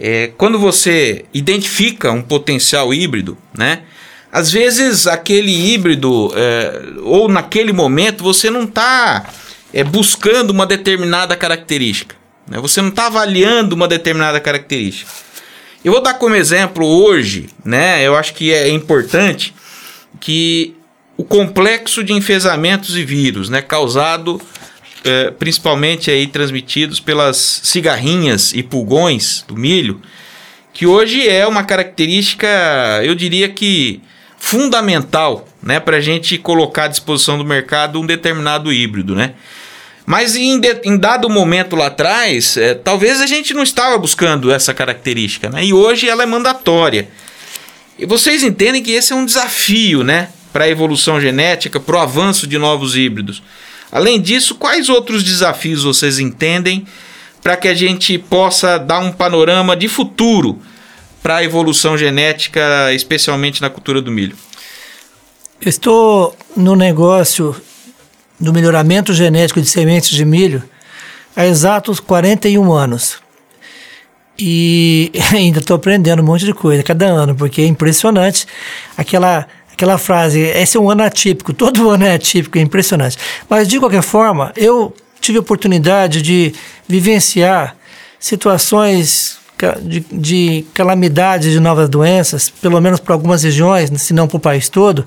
é, 0.00 0.32
quando 0.36 0.58
você 0.58 1.24
identifica 1.32 2.10
um 2.10 2.22
potencial 2.22 2.92
híbrido, 2.92 3.36
né? 3.56 3.82
Às 4.30 4.52
vezes 4.52 5.06
aquele 5.06 5.72
híbrido, 5.72 6.32
é, 6.34 6.82
ou 7.02 7.28
naquele 7.28 7.72
momento, 7.72 8.22
você 8.22 8.50
não 8.50 8.64
está 8.64 9.26
é, 9.72 9.82
buscando 9.82 10.50
uma 10.50 10.66
determinada 10.66 11.34
característica. 11.34 12.14
Né? 12.46 12.58
Você 12.60 12.80
não 12.82 12.88
está 12.88 13.06
avaliando 13.06 13.74
uma 13.74 13.88
determinada 13.88 14.38
característica. 14.40 15.10
Eu 15.84 15.92
vou 15.92 16.02
dar 16.02 16.14
como 16.14 16.34
exemplo 16.34 16.84
hoje, 16.84 17.48
né? 17.64 18.04
Eu 18.04 18.16
acho 18.16 18.34
que 18.34 18.52
é 18.52 18.68
importante 18.68 19.54
que 20.20 20.74
o 21.16 21.24
complexo 21.24 22.02
de 22.02 22.12
enfesamentos 22.12 22.96
e 22.96 23.04
vírus, 23.04 23.48
né, 23.48 23.62
causado 23.62 24.40
é, 25.04 25.30
principalmente 25.30 26.10
aí 26.10 26.26
transmitidos 26.26 27.00
pelas 27.00 27.60
cigarrinhas 27.64 28.52
e 28.52 28.62
pulgões 28.62 29.44
do 29.46 29.56
milho, 29.56 30.00
que 30.72 30.86
hoje 30.86 31.28
é 31.28 31.46
uma 31.46 31.64
característica, 31.64 32.46
eu 33.02 33.14
diria 33.14 33.48
que 33.48 34.00
fundamental 34.38 35.46
né, 35.62 35.80
para 35.80 35.98
a 35.98 36.00
gente 36.00 36.38
colocar 36.38 36.84
à 36.84 36.88
disposição 36.88 37.36
do 37.36 37.44
mercado 37.44 38.00
um 38.00 38.06
determinado 38.06 38.72
híbrido. 38.72 39.14
Né? 39.14 39.34
Mas 40.06 40.36
em, 40.36 40.58
de, 40.58 40.80
em 40.84 40.96
dado 40.96 41.28
momento 41.28 41.76
lá 41.76 41.88
atrás, 41.88 42.56
é, 42.56 42.74
talvez 42.74 43.20
a 43.20 43.26
gente 43.26 43.52
não 43.52 43.62
estava 43.62 43.98
buscando 43.98 44.50
essa 44.50 44.72
característica, 44.72 45.50
né? 45.50 45.64
e 45.64 45.72
hoje 45.72 46.08
ela 46.08 46.22
é 46.22 46.26
mandatória. 46.26 47.08
E 47.98 48.06
vocês 48.06 48.42
entendem 48.42 48.82
que 48.82 48.92
esse 48.92 49.12
é 49.12 49.16
um 49.16 49.26
desafio 49.26 50.04
né, 50.04 50.30
para 50.52 50.64
a 50.64 50.68
evolução 50.68 51.20
genética, 51.20 51.80
para 51.80 51.96
o 51.96 51.98
avanço 51.98 52.46
de 52.46 52.56
novos 52.56 52.96
híbridos. 52.96 53.42
Além 53.90 54.20
disso, 54.20 54.54
quais 54.54 54.88
outros 54.88 55.24
desafios 55.24 55.82
vocês 55.82 56.18
entendem 56.18 56.86
para 57.42 57.56
que 57.56 57.68
a 57.68 57.74
gente 57.74 58.16
possa 58.18 58.78
dar 58.78 59.00
um 59.00 59.10
panorama 59.10 59.76
de 59.76 59.88
futuro 59.88 60.60
para 61.22 61.36
a 61.36 61.44
evolução 61.44 61.96
genética, 61.96 62.92
especialmente 62.92 63.60
na 63.60 63.70
cultura 63.70 64.00
do 64.00 64.10
milho? 64.10 64.36
estou 65.60 66.36
no 66.56 66.76
negócio 66.76 67.54
do 68.38 68.52
melhoramento 68.52 69.12
genético 69.12 69.60
de 69.60 69.68
sementes 69.68 70.10
de 70.10 70.24
milho 70.24 70.62
há 71.34 71.46
exatos 71.46 71.98
41 72.00 72.72
anos. 72.72 73.18
E 74.38 75.10
ainda 75.34 75.58
estou 75.58 75.76
aprendendo 75.76 76.22
um 76.22 76.24
monte 76.24 76.44
de 76.44 76.54
coisa 76.54 76.82
cada 76.82 77.06
ano, 77.06 77.34
porque 77.34 77.62
é 77.62 77.66
impressionante 77.66 78.46
aquela 78.96 79.46
aquela 79.72 79.96
frase, 79.96 80.40
esse 80.40 80.76
é 80.76 80.80
um 80.80 80.90
ano 80.90 81.04
atípico, 81.04 81.52
todo 81.54 81.88
ano 81.88 82.04
é 82.04 82.14
atípico, 82.14 82.58
é 82.58 82.60
impressionante. 82.60 83.16
Mas 83.48 83.68
de 83.68 83.78
qualquer 83.78 84.02
forma, 84.02 84.52
eu 84.56 84.92
tive 85.20 85.38
a 85.38 85.40
oportunidade 85.40 86.20
de 86.20 86.52
vivenciar 86.88 87.76
situações 88.18 89.38
de, 89.80 90.00
de 90.12 90.66
calamidades 90.74 91.52
de 91.52 91.60
novas 91.60 91.88
doenças, 91.88 92.48
pelo 92.48 92.80
menos 92.80 93.00
para 93.00 93.14
algumas 93.14 93.42
regiões, 93.42 93.90
se 94.00 94.12
não 94.12 94.28
para 94.28 94.36
o 94.36 94.40
país 94.40 94.68
todo, 94.68 95.06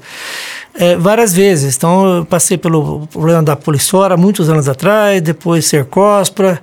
é, 0.74 0.96
várias 0.96 1.34
vezes. 1.34 1.76
Então, 1.76 2.18
eu 2.18 2.26
passei 2.26 2.58
pelo 2.58 3.08
problema 3.08 3.44
da 3.44 3.56
polissora 3.56 4.18
muitos 4.18 4.50
anos 4.50 4.68
atrás, 4.68 5.22
depois 5.22 5.66
cercóspora, 5.66 6.62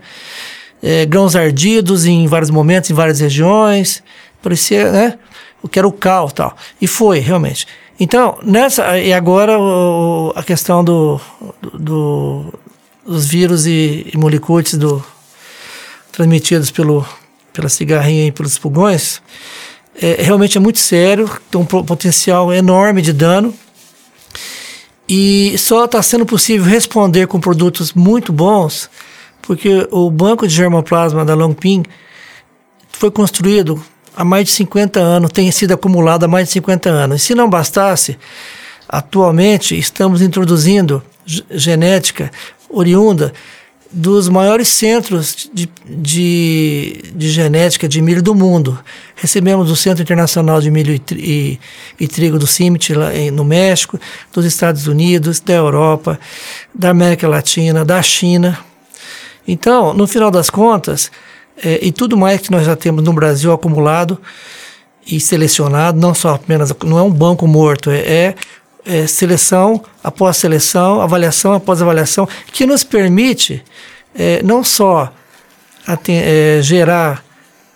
é, 0.83 1.05
grãos 1.07 1.35
ardidos 1.35 2.07
em 2.07 2.27
vários 2.27 2.51
momentos, 2.51 2.91
em 2.91 2.95
várias 2.95 3.21
regiões. 3.21 4.03
Parecia, 4.43 4.93
né? 4.93 5.19
O 5.63 5.69
que 5.69 5.79
era 5.79 5.89
o 5.89 5.93
cal 5.93 6.31
tal. 6.31 6.57
E 6.81 6.87
foi, 6.87 7.19
realmente. 7.19 7.67
Então, 7.99 8.39
nessa. 8.43 8.99
E 8.99 9.13
agora 9.13 9.59
o, 9.59 10.33
a 10.37 10.43
questão 10.43 10.85
do, 10.85 11.21
do, 11.75 12.55
dos 13.05 13.27
vírus 13.27 13.67
e, 13.67 14.09
e 14.15 14.17
molicutes 14.17 14.75
do, 14.75 15.05
transmitidos 16.13 16.71
pelo, 16.71 17.05
pela 17.59 17.69
cigarrinha 17.69 18.29
e 18.29 18.31
pelos 18.31 18.57
pulgões, 18.57 19.21
é, 20.01 20.23
realmente 20.23 20.57
é 20.57 20.61
muito 20.61 20.79
sério, 20.79 21.29
tem 21.51 21.61
um 21.61 21.65
potencial 21.65 22.55
enorme 22.55 23.03
de 23.03 23.13
dano. 23.13 23.53
E 25.09 25.59
só 25.59 25.87
está 25.87 26.01
sendo 26.01 26.25
possível 26.25 26.65
responder 26.65 27.27
com 27.27 27.41
produtos 27.41 27.93
muito 27.95 28.33
bons, 28.33 28.89
porque 29.43 29.89
o 29.91 30.09
banco 30.09 30.47
de 30.47 30.55
germoplasma 30.55 31.25
da 31.25 31.35
Longping 31.35 31.83
foi 32.93 33.11
construído 33.11 33.83
há 34.17 34.25
mais 34.25 34.45
de 34.45 34.53
50 34.53 35.01
anos, 35.01 35.33
tem 35.33 35.51
sido 35.51 35.75
acumulado 35.75 36.25
há 36.25 36.29
mais 36.29 36.47
de 36.47 36.53
50 36.53 36.89
anos. 36.89 37.23
E 37.23 37.25
se 37.25 37.35
não 37.35 37.51
bastasse, 37.51 38.17
atualmente 38.89 39.77
estamos 39.77 40.23
introduzindo 40.23 41.03
genética 41.51 42.31
oriunda 42.71 43.33
dos 43.91 44.29
maiores 44.29 44.69
centros 44.69 45.49
de, 45.53 45.69
de, 45.87 47.03
de, 47.15 47.31
genética 47.31 47.89
de 47.89 48.03
milho 48.03 48.23
do 48.23 48.35
mundo. 48.35 48.79
Recebemos 49.17 49.71
o 49.71 49.77
Centro 49.77 50.03
Internacional 50.03 50.61
de 50.61 50.71
Milho 50.71 50.95
e, 50.95 51.03
e, 51.13 51.61
e 51.99 52.07
Trigo 52.07 52.39
do 52.39 52.47
CIMIT 52.47 52.95
lá 52.95 53.11
no 53.33 53.45
México, 53.45 53.99
dos 54.33 54.45
Estados 54.45 54.87
Unidos, 54.87 55.41
da 55.41 55.55
Europa, 55.55 56.21
da 56.75 56.91
América 56.91 57.27
Latina, 57.27 57.85
da 57.85 58.03
China. 58.03 58.59
Então, 59.47 59.95
no 59.95 60.07
final 60.07 60.31
das 60.31 60.51
contas, 60.51 61.11
é, 61.65 61.79
e 61.83 61.91
tudo 61.91 62.17
mais 62.17 62.43
que 62.43 62.51
nós 62.51 62.67
já 62.67 62.77
temos 62.77 63.03
no 63.03 63.13
Brasil 63.13 63.53
acumulado 63.53 64.21
e 65.07 65.19
selecionado, 65.19 65.99
não 65.99 66.15
só 66.15 66.35
apenas, 66.35 66.73
não 66.85 66.99
é 66.99 67.03
um 67.03 67.11
banco 67.11 67.47
morto, 67.47 67.91
é, 67.91 68.01
é 68.01 68.35
é, 68.89 69.07
seleção 69.07 69.85
após 70.03 70.39
seleção, 70.39 71.03
avaliação 71.03 71.53
após 71.53 71.83
avaliação, 71.83 72.27
que 72.51 72.65
nos 72.65 72.83
permite 72.83 73.63
é, 74.15 74.43
não 74.43 74.65
só 74.65 75.13
é, 76.09 76.61
gerar, 76.63 77.23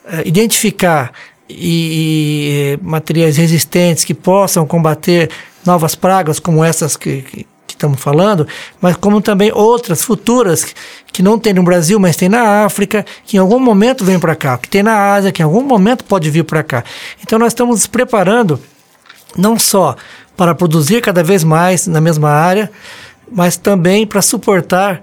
é, 0.06 0.26
identificar 0.26 1.12
e, 1.48 2.78
e, 2.78 2.78
materiais 2.82 3.36
resistentes 3.36 4.04
que 4.04 4.14
possam 4.14 4.66
combater 4.66 5.30
novas 5.66 5.94
pragas 5.94 6.40
como 6.40 6.64
essas 6.64 6.96
que, 6.96 7.20
que, 7.20 7.46
que 7.66 7.74
estamos 7.74 8.00
falando, 8.00 8.48
mas 8.80 8.96
como 8.96 9.20
também 9.20 9.52
outras 9.52 10.02
futuras 10.02 10.64
que, 10.64 10.74
que 11.12 11.22
não 11.22 11.38
tem 11.38 11.52
no 11.52 11.62
Brasil, 11.62 12.00
mas 12.00 12.16
tem 12.16 12.30
na 12.30 12.64
África, 12.64 13.04
que 13.26 13.36
em 13.36 13.40
algum 13.40 13.60
momento 13.60 14.02
vem 14.02 14.18
para 14.18 14.34
cá, 14.34 14.56
que 14.56 14.68
tem 14.68 14.82
na 14.82 15.12
Ásia, 15.12 15.30
que 15.30 15.42
em 15.42 15.44
algum 15.44 15.62
momento 15.62 16.04
pode 16.04 16.30
vir 16.30 16.44
para 16.44 16.62
cá. 16.62 16.82
Então 17.22 17.38
nós 17.38 17.48
estamos 17.48 17.76
nos 17.76 17.86
preparando 17.86 18.58
não 19.36 19.58
só 19.58 19.96
para 20.36 20.54
produzir 20.54 21.00
cada 21.00 21.22
vez 21.22 21.44
mais 21.44 21.86
na 21.86 22.00
mesma 22.00 22.30
área, 22.30 22.70
mas 23.30 23.56
também 23.56 24.06
para 24.06 24.22
suportar 24.22 25.02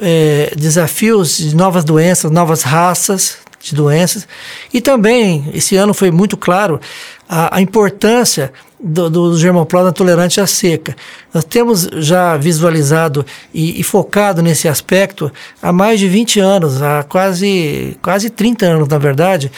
é, 0.00 0.52
desafios 0.56 1.38
de 1.38 1.54
novas 1.54 1.84
doenças, 1.84 2.30
novas 2.30 2.62
raças 2.62 3.38
de 3.60 3.74
doenças. 3.74 4.26
E 4.72 4.80
também, 4.80 5.50
esse 5.54 5.76
ano 5.76 5.92
foi 5.92 6.10
muito 6.10 6.36
claro 6.36 6.80
a, 7.28 7.56
a 7.56 7.60
importância 7.60 8.52
do, 8.78 9.08
do 9.08 9.38
germoplasma 9.38 9.92
tolerante 9.92 10.40
à 10.40 10.46
seca. 10.46 10.94
Nós 11.32 11.44
temos 11.44 11.88
já 11.94 12.36
visualizado 12.36 13.24
e, 13.52 13.80
e, 13.80 13.82
focado 13.82 14.42
nesse 14.42 14.68
aspecto 14.68 15.32
há 15.60 15.72
mais 15.72 15.98
de 15.98 16.08
20 16.08 16.40
anos, 16.40 16.82
há 16.82 17.02
quase, 17.02 17.96
quase 18.02 18.30
30 18.30 18.66
anos, 18.66 18.88
na 18.88 18.98
verdade, 18.98 19.50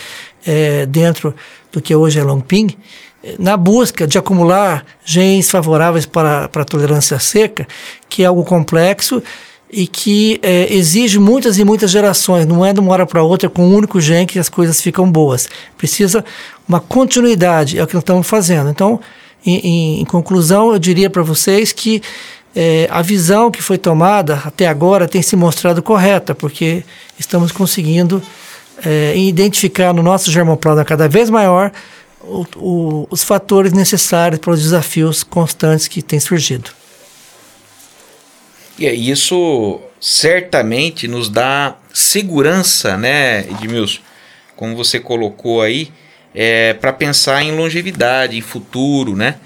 é, 0.46 0.86
dentro 0.86 1.34
do 1.72 1.80
que 1.80 1.94
hoje 1.94 2.18
é 2.18 2.22
Longping 2.22 2.74
na 3.38 3.56
busca 3.56 4.06
de 4.06 4.16
acumular 4.16 4.84
genes 5.04 5.50
favoráveis 5.50 6.06
para, 6.06 6.48
para 6.48 6.62
a 6.62 6.64
tolerância 6.64 7.18
seca, 7.18 7.66
que 8.08 8.22
é 8.22 8.26
algo 8.26 8.44
complexo 8.44 9.22
e 9.70 9.86
que 9.86 10.40
é, 10.42 10.72
exige 10.72 11.18
muitas 11.18 11.58
e 11.58 11.64
muitas 11.64 11.90
gerações, 11.90 12.46
não 12.46 12.64
é 12.64 12.72
de 12.72 12.80
uma 12.80 12.92
hora 12.92 13.06
para 13.06 13.22
outra 13.22 13.50
com 13.50 13.66
um 13.66 13.74
único 13.74 14.00
gene 14.00 14.26
que 14.26 14.38
as 14.38 14.48
coisas 14.48 14.80
ficam 14.80 15.10
boas. 15.10 15.48
Precisa 15.76 16.24
uma 16.66 16.80
continuidade, 16.80 17.78
é 17.78 17.82
o 17.82 17.86
que 17.86 17.94
nós 17.94 18.02
estamos 18.02 18.26
fazendo. 18.26 18.70
Então, 18.70 19.00
em, 19.44 20.00
em, 20.00 20.04
conclusão, 20.04 20.72
eu 20.72 20.78
diria 20.78 21.10
para 21.10 21.22
vocês 21.22 21.72
que 21.72 22.02
é, 22.56 22.88
a 22.90 23.02
visão 23.02 23.50
que 23.50 23.60
foi 23.60 23.76
tomada 23.76 24.40
até 24.44 24.66
agora 24.66 25.06
tem 25.06 25.20
se 25.20 25.36
mostrado 25.36 25.82
correta, 25.82 26.34
porque 26.34 26.82
estamos 27.18 27.52
conseguindo 27.52 28.22
é, 28.84 29.16
identificar 29.16 29.92
no 29.92 30.02
nosso 30.02 30.30
germoplasma 30.30 30.84
cada 30.84 31.08
vez 31.08 31.28
maior 31.28 31.70
o, 32.20 32.46
o, 32.56 33.08
os 33.10 33.22
fatores 33.22 33.72
necessários 33.72 34.40
para 34.40 34.52
os 34.52 34.62
desafios 34.62 35.22
constantes 35.22 35.88
que 35.88 36.02
têm 36.02 36.20
surgido. 36.20 36.70
E 38.78 39.10
isso 39.10 39.80
certamente 40.00 41.08
nos 41.08 41.28
dá 41.28 41.76
segurança, 41.92 42.96
né, 42.96 43.40
Edmilson? 43.40 44.00
Como 44.54 44.76
você 44.76 45.00
colocou 45.00 45.62
aí, 45.62 45.90
é, 46.34 46.74
para 46.74 46.92
pensar 46.92 47.42
em 47.42 47.56
longevidade, 47.56 48.36
em 48.36 48.40
futuro, 48.40 49.16
né? 49.16 49.36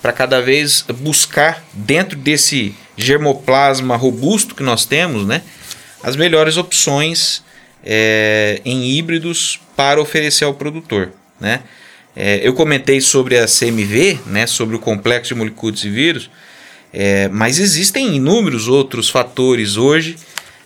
Para 0.00 0.12
cada 0.12 0.40
vez 0.40 0.84
buscar 1.00 1.64
dentro 1.72 2.16
desse 2.16 2.74
germoplasma 2.96 3.96
robusto 3.96 4.54
que 4.54 4.62
nós 4.62 4.84
temos, 4.84 5.26
né? 5.26 5.42
As 6.02 6.14
melhores 6.14 6.56
opções 6.56 7.42
é, 7.84 8.60
em 8.64 8.90
híbridos 8.90 9.60
para 9.74 10.00
oferecer 10.00 10.44
ao 10.44 10.54
produtor, 10.54 11.12
né? 11.40 11.62
É, 12.16 12.40
eu 12.42 12.54
comentei 12.54 12.98
sobre 13.00 13.38
a 13.38 13.46
CMV, 13.46 14.18
né, 14.26 14.46
sobre 14.46 14.74
o 14.74 14.78
complexo 14.78 15.34
de 15.34 15.38
moléculas 15.38 15.84
e 15.84 15.90
vírus, 15.90 16.30
é, 16.90 17.28
mas 17.28 17.58
existem 17.58 18.16
inúmeros 18.16 18.68
outros 18.68 19.10
fatores 19.10 19.76
hoje 19.76 20.16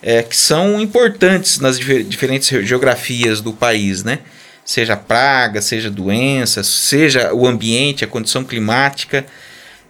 é, 0.01 0.23
que 0.23 0.37
são 0.37 0.81
importantes 0.81 1.59
nas 1.59 1.79
difer 1.79 2.05
diferentes 2.05 2.49
geografias 2.67 3.41
do 3.41 3.53
país, 3.53 4.05
né? 4.05 4.21
Seja 4.65 4.97
praga, 4.97 5.61
seja 5.61 5.91
doenças, 5.91 6.67
seja 6.67 7.35
o 7.35 7.47
ambiente, 7.47 8.05
a 8.05 8.07
condição 8.07 8.45
climática. 8.45 9.27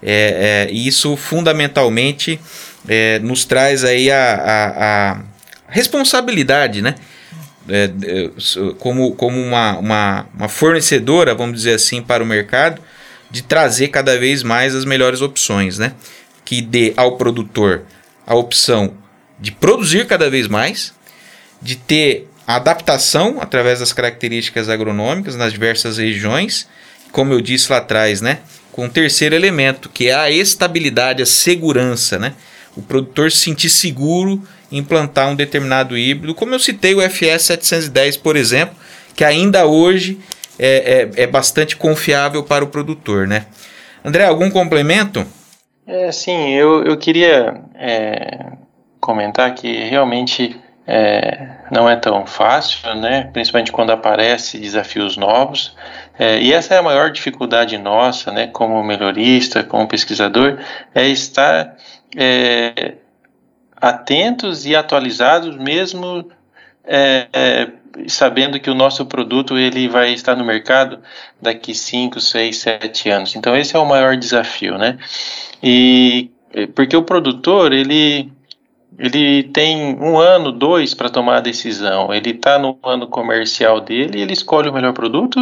É, 0.02 0.66
é, 0.68 0.72
e 0.72 0.88
isso 0.88 1.14
fundamentalmente 1.16 2.40
é, 2.88 3.18
nos 3.18 3.44
traz 3.44 3.84
aí 3.84 4.10
a, 4.10 4.34
a, 4.34 5.10
a 5.10 5.22
responsabilidade, 5.68 6.80
né? 6.80 6.94
É, 7.68 7.90
é 8.02 8.30
como, 8.78 9.12
como 9.12 9.40
uma, 9.40 9.78
uma, 9.78 10.26
uma 10.34 10.48
fornecedora, 10.48 11.34
vamos 11.34 11.56
dizer 11.56 11.74
assim, 11.74 12.02
para 12.02 12.22
o 12.22 12.26
mercado, 12.26 12.80
de 13.30 13.42
trazer 13.42 13.88
cada 13.88 14.18
vez 14.18 14.42
mais 14.42 14.74
as 14.74 14.84
melhores 14.84 15.20
opções, 15.20 15.78
né? 15.78 15.94
Que 16.44 16.60
dê 16.60 16.92
ao 16.96 17.16
produtor 17.16 17.82
a 18.26 18.34
opção 18.34 18.94
de 19.38 19.52
produzir 19.52 20.06
cada 20.06 20.28
vez 20.28 20.48
mais, 20.48 20.92
de 21.62 21.76
ter 21.76 22.28
a 22.46 22.56
adaptação 22.56 23.38
através 23.40 23.78
das 23.78 23.92
características 23.92 24.68
agronômicas 24.68 25.36
nas 25.36 25.52
diversas 25.52 25.98
regiões, 25.98 26.66
como 27.12 27.32
eu 27.32 27.40
disse 27.40 27.70
lá 27.70 27.78
atrás, 27.78 28.20
né? 28.20 28.40
Com 28.72 28.86
um 28.86 28.88
terceiro 28.88 29.34
elemento, 29.34 29.88
que 29.88 30.08
é 30.08 30.14
a 30.14 30.30
estabilidade, 30.30 31.22
a 31.22 31.26
segurança, 31.26 32.18
né? 32.18 32.34
O 32.76 32.82
produtor 32.82 33.30
se 33.30 33.38
sentir 33.38 33.70
seguro 33.70 34.42
implantar 34.70 35.28
um 35.28 35.34
determinado 35.34 35.96
híbrido, 35.96 36.34
como 36.34 36.54
eu 36.54 36.58
citei 36.58 36.94
o 36.94 37.00
FS 37.00 37.44
710, 37.44 38.16
por 38.16 38.36
exemplo, 38.36 38.76
que 39.14 39.24
ainda 39.24 39.66
hoje 39.66 40.18
é, 40.58 41.08
é, 41.16 41.22
é 41.22 41.26
bastante 41.26 41.76
confiável 41.76 42.42
para 42.42 42.64
o 42.64 42.68
produtor, 42.68 43.26
né? 43.26 43.46
André, 44.04 44.24
algum 44.24 44.50
complemento? 44.50 45.26
É, 45.86 46.12
sim, 46.12 46.50
eu, 46.50 46.84
eu 46.84 46.96
queria 46.96 47.62
é, 47.74 48.52
comentar 49.00 49.54
que 49.54 49.84
realmente 49.88 50.56
é, 50.86 51.48
não 51.70 51.88
é 51.88 51.96
tão 51.96 52.26
fácil, 52.26 52.94
né? 52.96 53.28
principalmente 53.32 53.72
quando 53.72 53.90
aparecem 53.90 54.60
desafios 54.60 55.16
novos. 55.16 55.76
É, 56.18 56.38
e 56.40 56.52
essa 56.52 56.74
é 56.74 56.78
a 56.78 56.82
maior 56.82 57.10
dificuldade 57.10 57.78
nossa, 57.78 58.30
né, 58.30 58.46
como 58.48 58.82
melhorista, 58.84 59.64
como 59.64 59.88
pesquisador, 59.88 60.58
é 60.94 61.06
estar 61.08 61.76
é, 62.16 62.94
atentos 63.80 64.66
e 64.66 64.76
atualizados, 64.76 65.56
mesmo 65.56 66.30
é, 66.84 67.28
é 67.32 67.68
sabendo 68.06 68.60
que 68.60 68.70
o 68.70 68.74
nosso 68.74 69.04
produto 69.06 69.58
ele 69.58 69.88
vai 69.88 70.12
estar 70.12 70.36
no 70.36 70.44
mercado 70.44 71.00
daqui 71.40 71.74
5, 71.74 72.20
6, 72.20 72.56
7 72.56 73.10
anos. 73.10 73.36
Então 73.36 73.56
esse 73.56 73.76
é 73.76 73.78
o 73.78 73.86
maior 73.86 74.16
desafio, 74.16 74.78
né? 74.78 74.98
E 75.62 76.30
porque 76.74 76.96
o 76.96 77.02
produtor 77.02 77.72
ele 77.72 78.30
ele 78.98 79.44
tem 79.44 79.96
um 79.98 80.18
ano, 80.18 80.52
dois 80.52 80.94
para 80.94 81.08
tomar 81.08 81.38
a 81.38 81.40
decisão. 81.40 82.12
Ele 82.12 82.30
está 82.30 82.58
no 82.58 82.78
ano 82.82 83.06
comercial 83.06 83.80
dele, 83.80 84.20
ele 84.20 84.32
escolhe 84.32 84.68
o 84.68 84.72
melhor 84.72 84.92
produto 84.92 85.40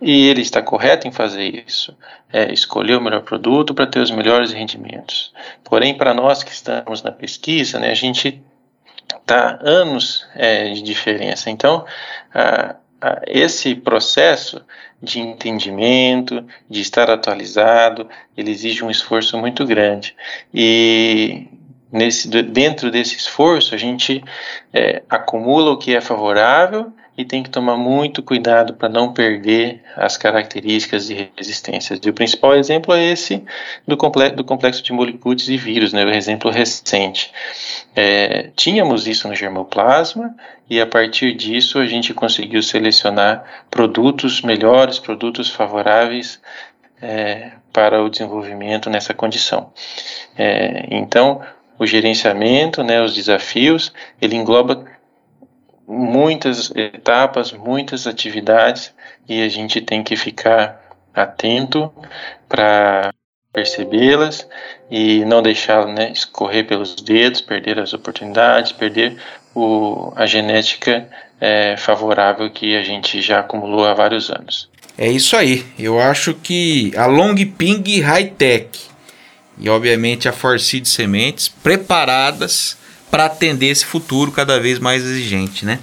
e 0.00 0.28
ele 0.28 0.42
está 0.42 0.60
correto 0.60 1.08
em 1.08 1.12
fazer 1.12 1.64
isso. 1.66 1.96
É, 2.32 2.52
escolher 2.52 2.96
o 2.96 3.00
melhor 3.00 3.22
produto 3.22 3.74
para 3.74 3.86
ter 3.86 4.00
os 4.00 4.10
melhores 4.10 4.52
rendimentos. 4.52 5.32
Porém, 5.64 5.96
para 5.96 6.12
nós 6.12 6.42
que 6.42 6.52
estamos 6.52 7.02
na 7.02 7.12
pesquisa, 7.12 7.78
né, 7.78 7.90
a 7.90 7.94
gente 7.94 8.42
está 9.14 9.58
anos 9.62 10.26
é, 10.34 10.70
de 10.70 10.82
diferença. 10.82 11.50
Então, 11.50 11.84
a, 12.34 12.76
a, 13.00 13.22
esse 13.26 13.74
processo 13.74 14.62
de 15.02 15.20
entendimento, 15.20 16.44
de 16.68 16.80
estar 16.80 17.10
atualizado, 17.10 18.08
ele 18.36 18.50
exige 18.50 18.84
um 18.84 18.90
esforço 18.90 19.38
muito 19.38 19.64
grande. 19.64 20.14
E 20.52 21.48
nesse, 21.90 22.28
dentro 22.28 22.90
desse 22.90 23.16
esforço, 23.16 23.74
a 23.74 23.78
gente 23.78 24.22
é, 24.72 25.02
acumula 25.08 25.70
o 25.70 25.78
que 25.78 25.94
é 25.94 26.00
favorável 26.00 26.92
e 27.16 27.24
tem 27.24 27.42
que 27.42 27.48
tomar 27.48 27.76
muito 27.76 28.22
cuidado 28.22 28.74
para 28.74 28.88
não 28.88 29.12
perder 29.12 29.82
as 29.96 30.16
características 30.16 31.06
de 31.06 31.30
resistência. 31.36 31.98
E 32.02 32.10
o 32.10 32.12
principal 32.12 32.54
exemplo 32.54 32.94
é 32.94 33.04
esse 33.04 33.42
do, 33.86 33.96
complexo, 33.96 34.36
do 34.36 34.44
complexo 34.44 34.82
de 34.82 34.92
molicutes 34.92 35.48
e 35.48 35.56
vírus, 35.56 35.92
né, 35.92 36.04
o 36.04 36.10
exemplo 36.10 36.50
recente. 36.50 37.32
É, 37.94 38.50
tínhamos 38.54 39.06
isso 39.06 39.26
no 39.26 39.34
germoplasma 39.34 40.34
e 40.68 40.80
a 40.80 40.86
partir 40.86 41.34
disso 41.34 41.78
a 41.78 41.86
gente 41.86 42.12
conseguiu 42.12 42.62
selecionar 42.62 43.44
produtos 43.70 44.42
melhores, 44.42 44.98
produtos 44.98 45.48
favoráveis 45.48 46.40
é, 47.00 47.52
para 47.72 48.02
o 48.02 48.10
desenvolvimento 48.10 48.90
nessa 48.90 49.14
condição. 49.14 49.72
É, 50.36 50.86
então, 50.90 51.40
o 51.78 51.86
gerenciamento, 51.86 52.82
né, 52.82 53.02
os 53.02 53.14
desafios, 53.14 53.92
ele 54.20 54.34
engloba 54.34 54.84
muitas 55.86 56.70
etapas, 56.74 57.52
muitas 57.52 58.06
atividades 58.06 58.92
e 59.28 59.42
a 59.42 59.48
gente 59.48 59.80
tem 59.80 60.02
que 60.02 60.16
ficar 60.16 60.82
atento 61.14 61.92
para 62.48 63.12
percebê-las 63.52 64.46
e 64.90 65.24
não 65.24 65.40
deixá-las 65.40 65.94
né, 65.94 66.12
escorrer 66.12 66.66
pelos 66.66 66.94
dedos, 66.96 67.40
perder 67.40 67.78
as 67.78 67.94
oportunidades, 67.94 68.72
perder 68.72 69.16
o, 69.54 70.12
a 70.14 70.26
genética 70.26 71.08
é, 71.40 71.76
favorável 71.76 72.50
que 72.50 72.76
a 72.76 72.82
gente 72.82 73.20
já 73.22 73.40
acumulou 73.40 73.86
há 73.86 73.94
vários 73.94 74.30
anos. 74.30 74.68
É 74.98 75.08
isso 75.08 75.36
aí. 75.36 75.64
Eu 75.78 75.98
acho 76.00 76.34
que 76.34 76.92
a 76.96 77.06
Long 77.06 77.34
Ping 77.34 78.00
High 78.00 78.32
Tech 78.36 78.78
e 79.58 79.68
obviamente 79.68 80.28
a 80.28 80.32
Forseed 80.32 80.86
Sementes 80.86 81.48
preparadas 81.48 82.76
para 83.10 83.26
atender 83.26 83.66
esse 83.66 83.84
futuro 83.84 84.32
cada 84.32 84.60
vez 84.60 84.78
mais 84.78 85.02
exigente, 85.02 85.64
né? 85.64 85.78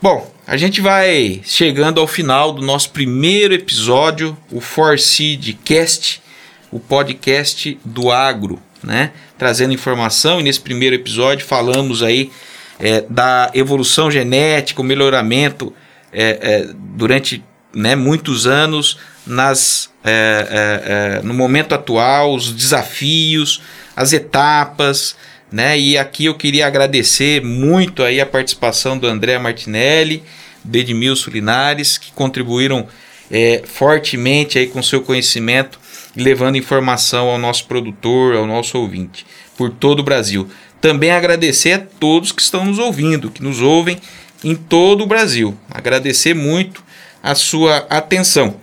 Bom, 0.00 0.30
a 0.46 0.56
gente 0.56 0.80
vai 0.80 1.40
chegando 1.44 2.00
ao 2.00 2.06
final 2.06 2.52
do 2.52 2.60
nosso 2.60 2.90
primeiro 2.90 3.54
episódio, 3.54 4.36
o 4.50 4.60
Forseed 4.60 5.58
Cast, 5.64 6.22
o 6.70 6.78
podcast 6.78 7.78
do 7.84 8.10
agro, 8.10 8.60
né? 8.82 9.12
Trazendo 9.38 9.72
informação 9.72 10.40
e 10.40 10.42
nesse 10.42 10.60
primeiro 10.60 10.94
episódio 10.94 11.46
falamos 11.46 12.02
aí 12.02 12.30
é, 12.78 13.02
da 13.08 13.50
evolução 13.54 14.10
genética, 14.10 14.80
o 14.80 14.84
melhoramento 14.84 15.72
é, 16.12 16.38
é, 16.40 16.68
durante 16.74 17.42
né, 17.74 17.96
muitos 17.96 18.46
anos 18.46 18.98
nas, 19.26 19.90
é, 20.04 20.10
é, 20.10 21.18
é, 21.18 21.22
no 21.22 21.34
momento 21.34 21.74
atual, 21.74 22.34
os 22.34 22.52
desafios, 22.52 23.62
as 23.96 24.12
etapas, 24.12 25.16
né? 25.54 25.78
E 25.78 25.96
aqui 25.96 26.24
eu 26.24 26.34
queria 26.34 26.66
agradecer 26.66 27.40
muito 27.40 28.02
aí 28.02 28.20
a 28.20 28.26
participação 28.26 28.98
do 28.98 29.06
André 29.06 29.38
Martinelli, 29.38 30.24
do 30.64 30.76
Edmilson 30.76 31.30
Linares, 31.30 31.96
que 31.96 32.10
contribuíram 32.10 32.88
é, 33.30 33.62
fortemente 33.64 34.58
aí 34.58 34.66
com 34.66 34.82
seu 34.82 35.00
conhecimento, 35.00 35.78
levando 36.16 36.56
informação 36.56 37.28
ao 37.28 37.38
nosso 37.38 37.66
produtor, 37.66 38.34
ao 38.34 38.48
nosso 38.48 38.76
ouvinte, 38.76 39.24
por 39.56 39.70
todo 39.70 40.00
o 40.00 40.02
Brasil. 40.02 40.48
Também 40.80 41.12
agradecer 41.12 41.74
a 41.74 41.78
todos 41.78 42.32
que 42.32 42.42
estão 42.42 42.64
nos 42.64 42.80
ouvindo, 42.80 43.30
que 43.30 43.42
nos 43.42 43.60
ouvem 43.60 44.00
em 44.42 44.56
todo 44.56 45.04
o 45.04 45.06
Brasil. 45.06 45.56
Agradecer 45.70 46.34
muito 46.34 46.82
a 47.22 47.36
sua 47.36 47.86
atenção. 47.88 48.56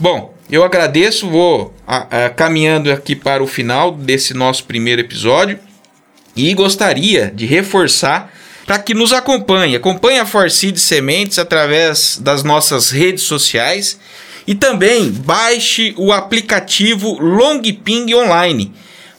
Bom, 0.00 0.32
eu 0.48 0.62
agradeço, 0.62 1.28
vou 1.28 1.74
a, 1.84 2.26
a, 2.26 2.30
caminhando 2.30 2.92
aqui 2.92 3.16
para 3.16 3.42
o 3.42 3.46
final 3.48 3.90
desse 3.90 4.32
nosso 4.34 4.64
primeiro 4.66 5.00
episódio 5.00 5.58
e 6.34 6.52
gostaria 6.54 7.30
de 7.34 7.46
reforçar 7.46 8.32
para 8.66 8.78
que 8.78 8.94
nos 8.94 9.12
acompanhe. 9.12 9.76
Acompanhe 9.76 10.18
a 10.18 10.26
Forseed 10.26 10.78
Sementes 10.78 11.38
através 11.38 12.18
das 12.18 12.42
nossas 12.42 12.90
redes 12.90 13.24
sociais 13.24 13.98
e 14.46 14.54
também 14.54 15.10
baixe 15.10 15.94
o 15.96 16.12
aplicativo 16.12 17.18
Longping 17.20 18.14
Online, 18.14 18.72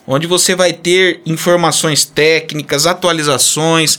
onde 0.06 0.26
você 0.26 0.54
vai 0.54 0.72
ter 0.72 1.20
informações 1.24 2.04
técnicas, 2.04 2.86
atualizações, 2.86 3.98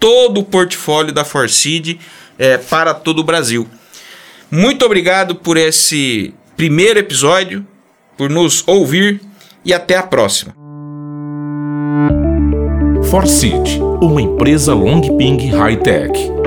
todo 0.00 0.40
o 0.40 0.44
portfólio 0.44 1.12
da 1.12 1.24
Forseed 1.24 1.98
é, 2.38 2.58
para 2.58 2.94
todo 2.94 3.20
o 3.20 3.24
Brasil. 3.24 3.68
Muito 4.50 4.84
obrigado 4.84 5.34
por 5.34 5.56
esse 5.56 6.34
primeiro 6.56 6.98
episódio, 6.98 7.66
por 8.16 8.30
nos 8.30 8.62
ouvir 8.66 9.20
e 9.64 9.72
até 9.72 9.96
a 9.96 10.02
próxima. 10.02 10.63
Forseed, 13.14 13.80
uma 14.02 14.20
empresa 14.20 14.74
Longping 14.74 15.36
High 15.50 15.76
Tech. 15.76 16.43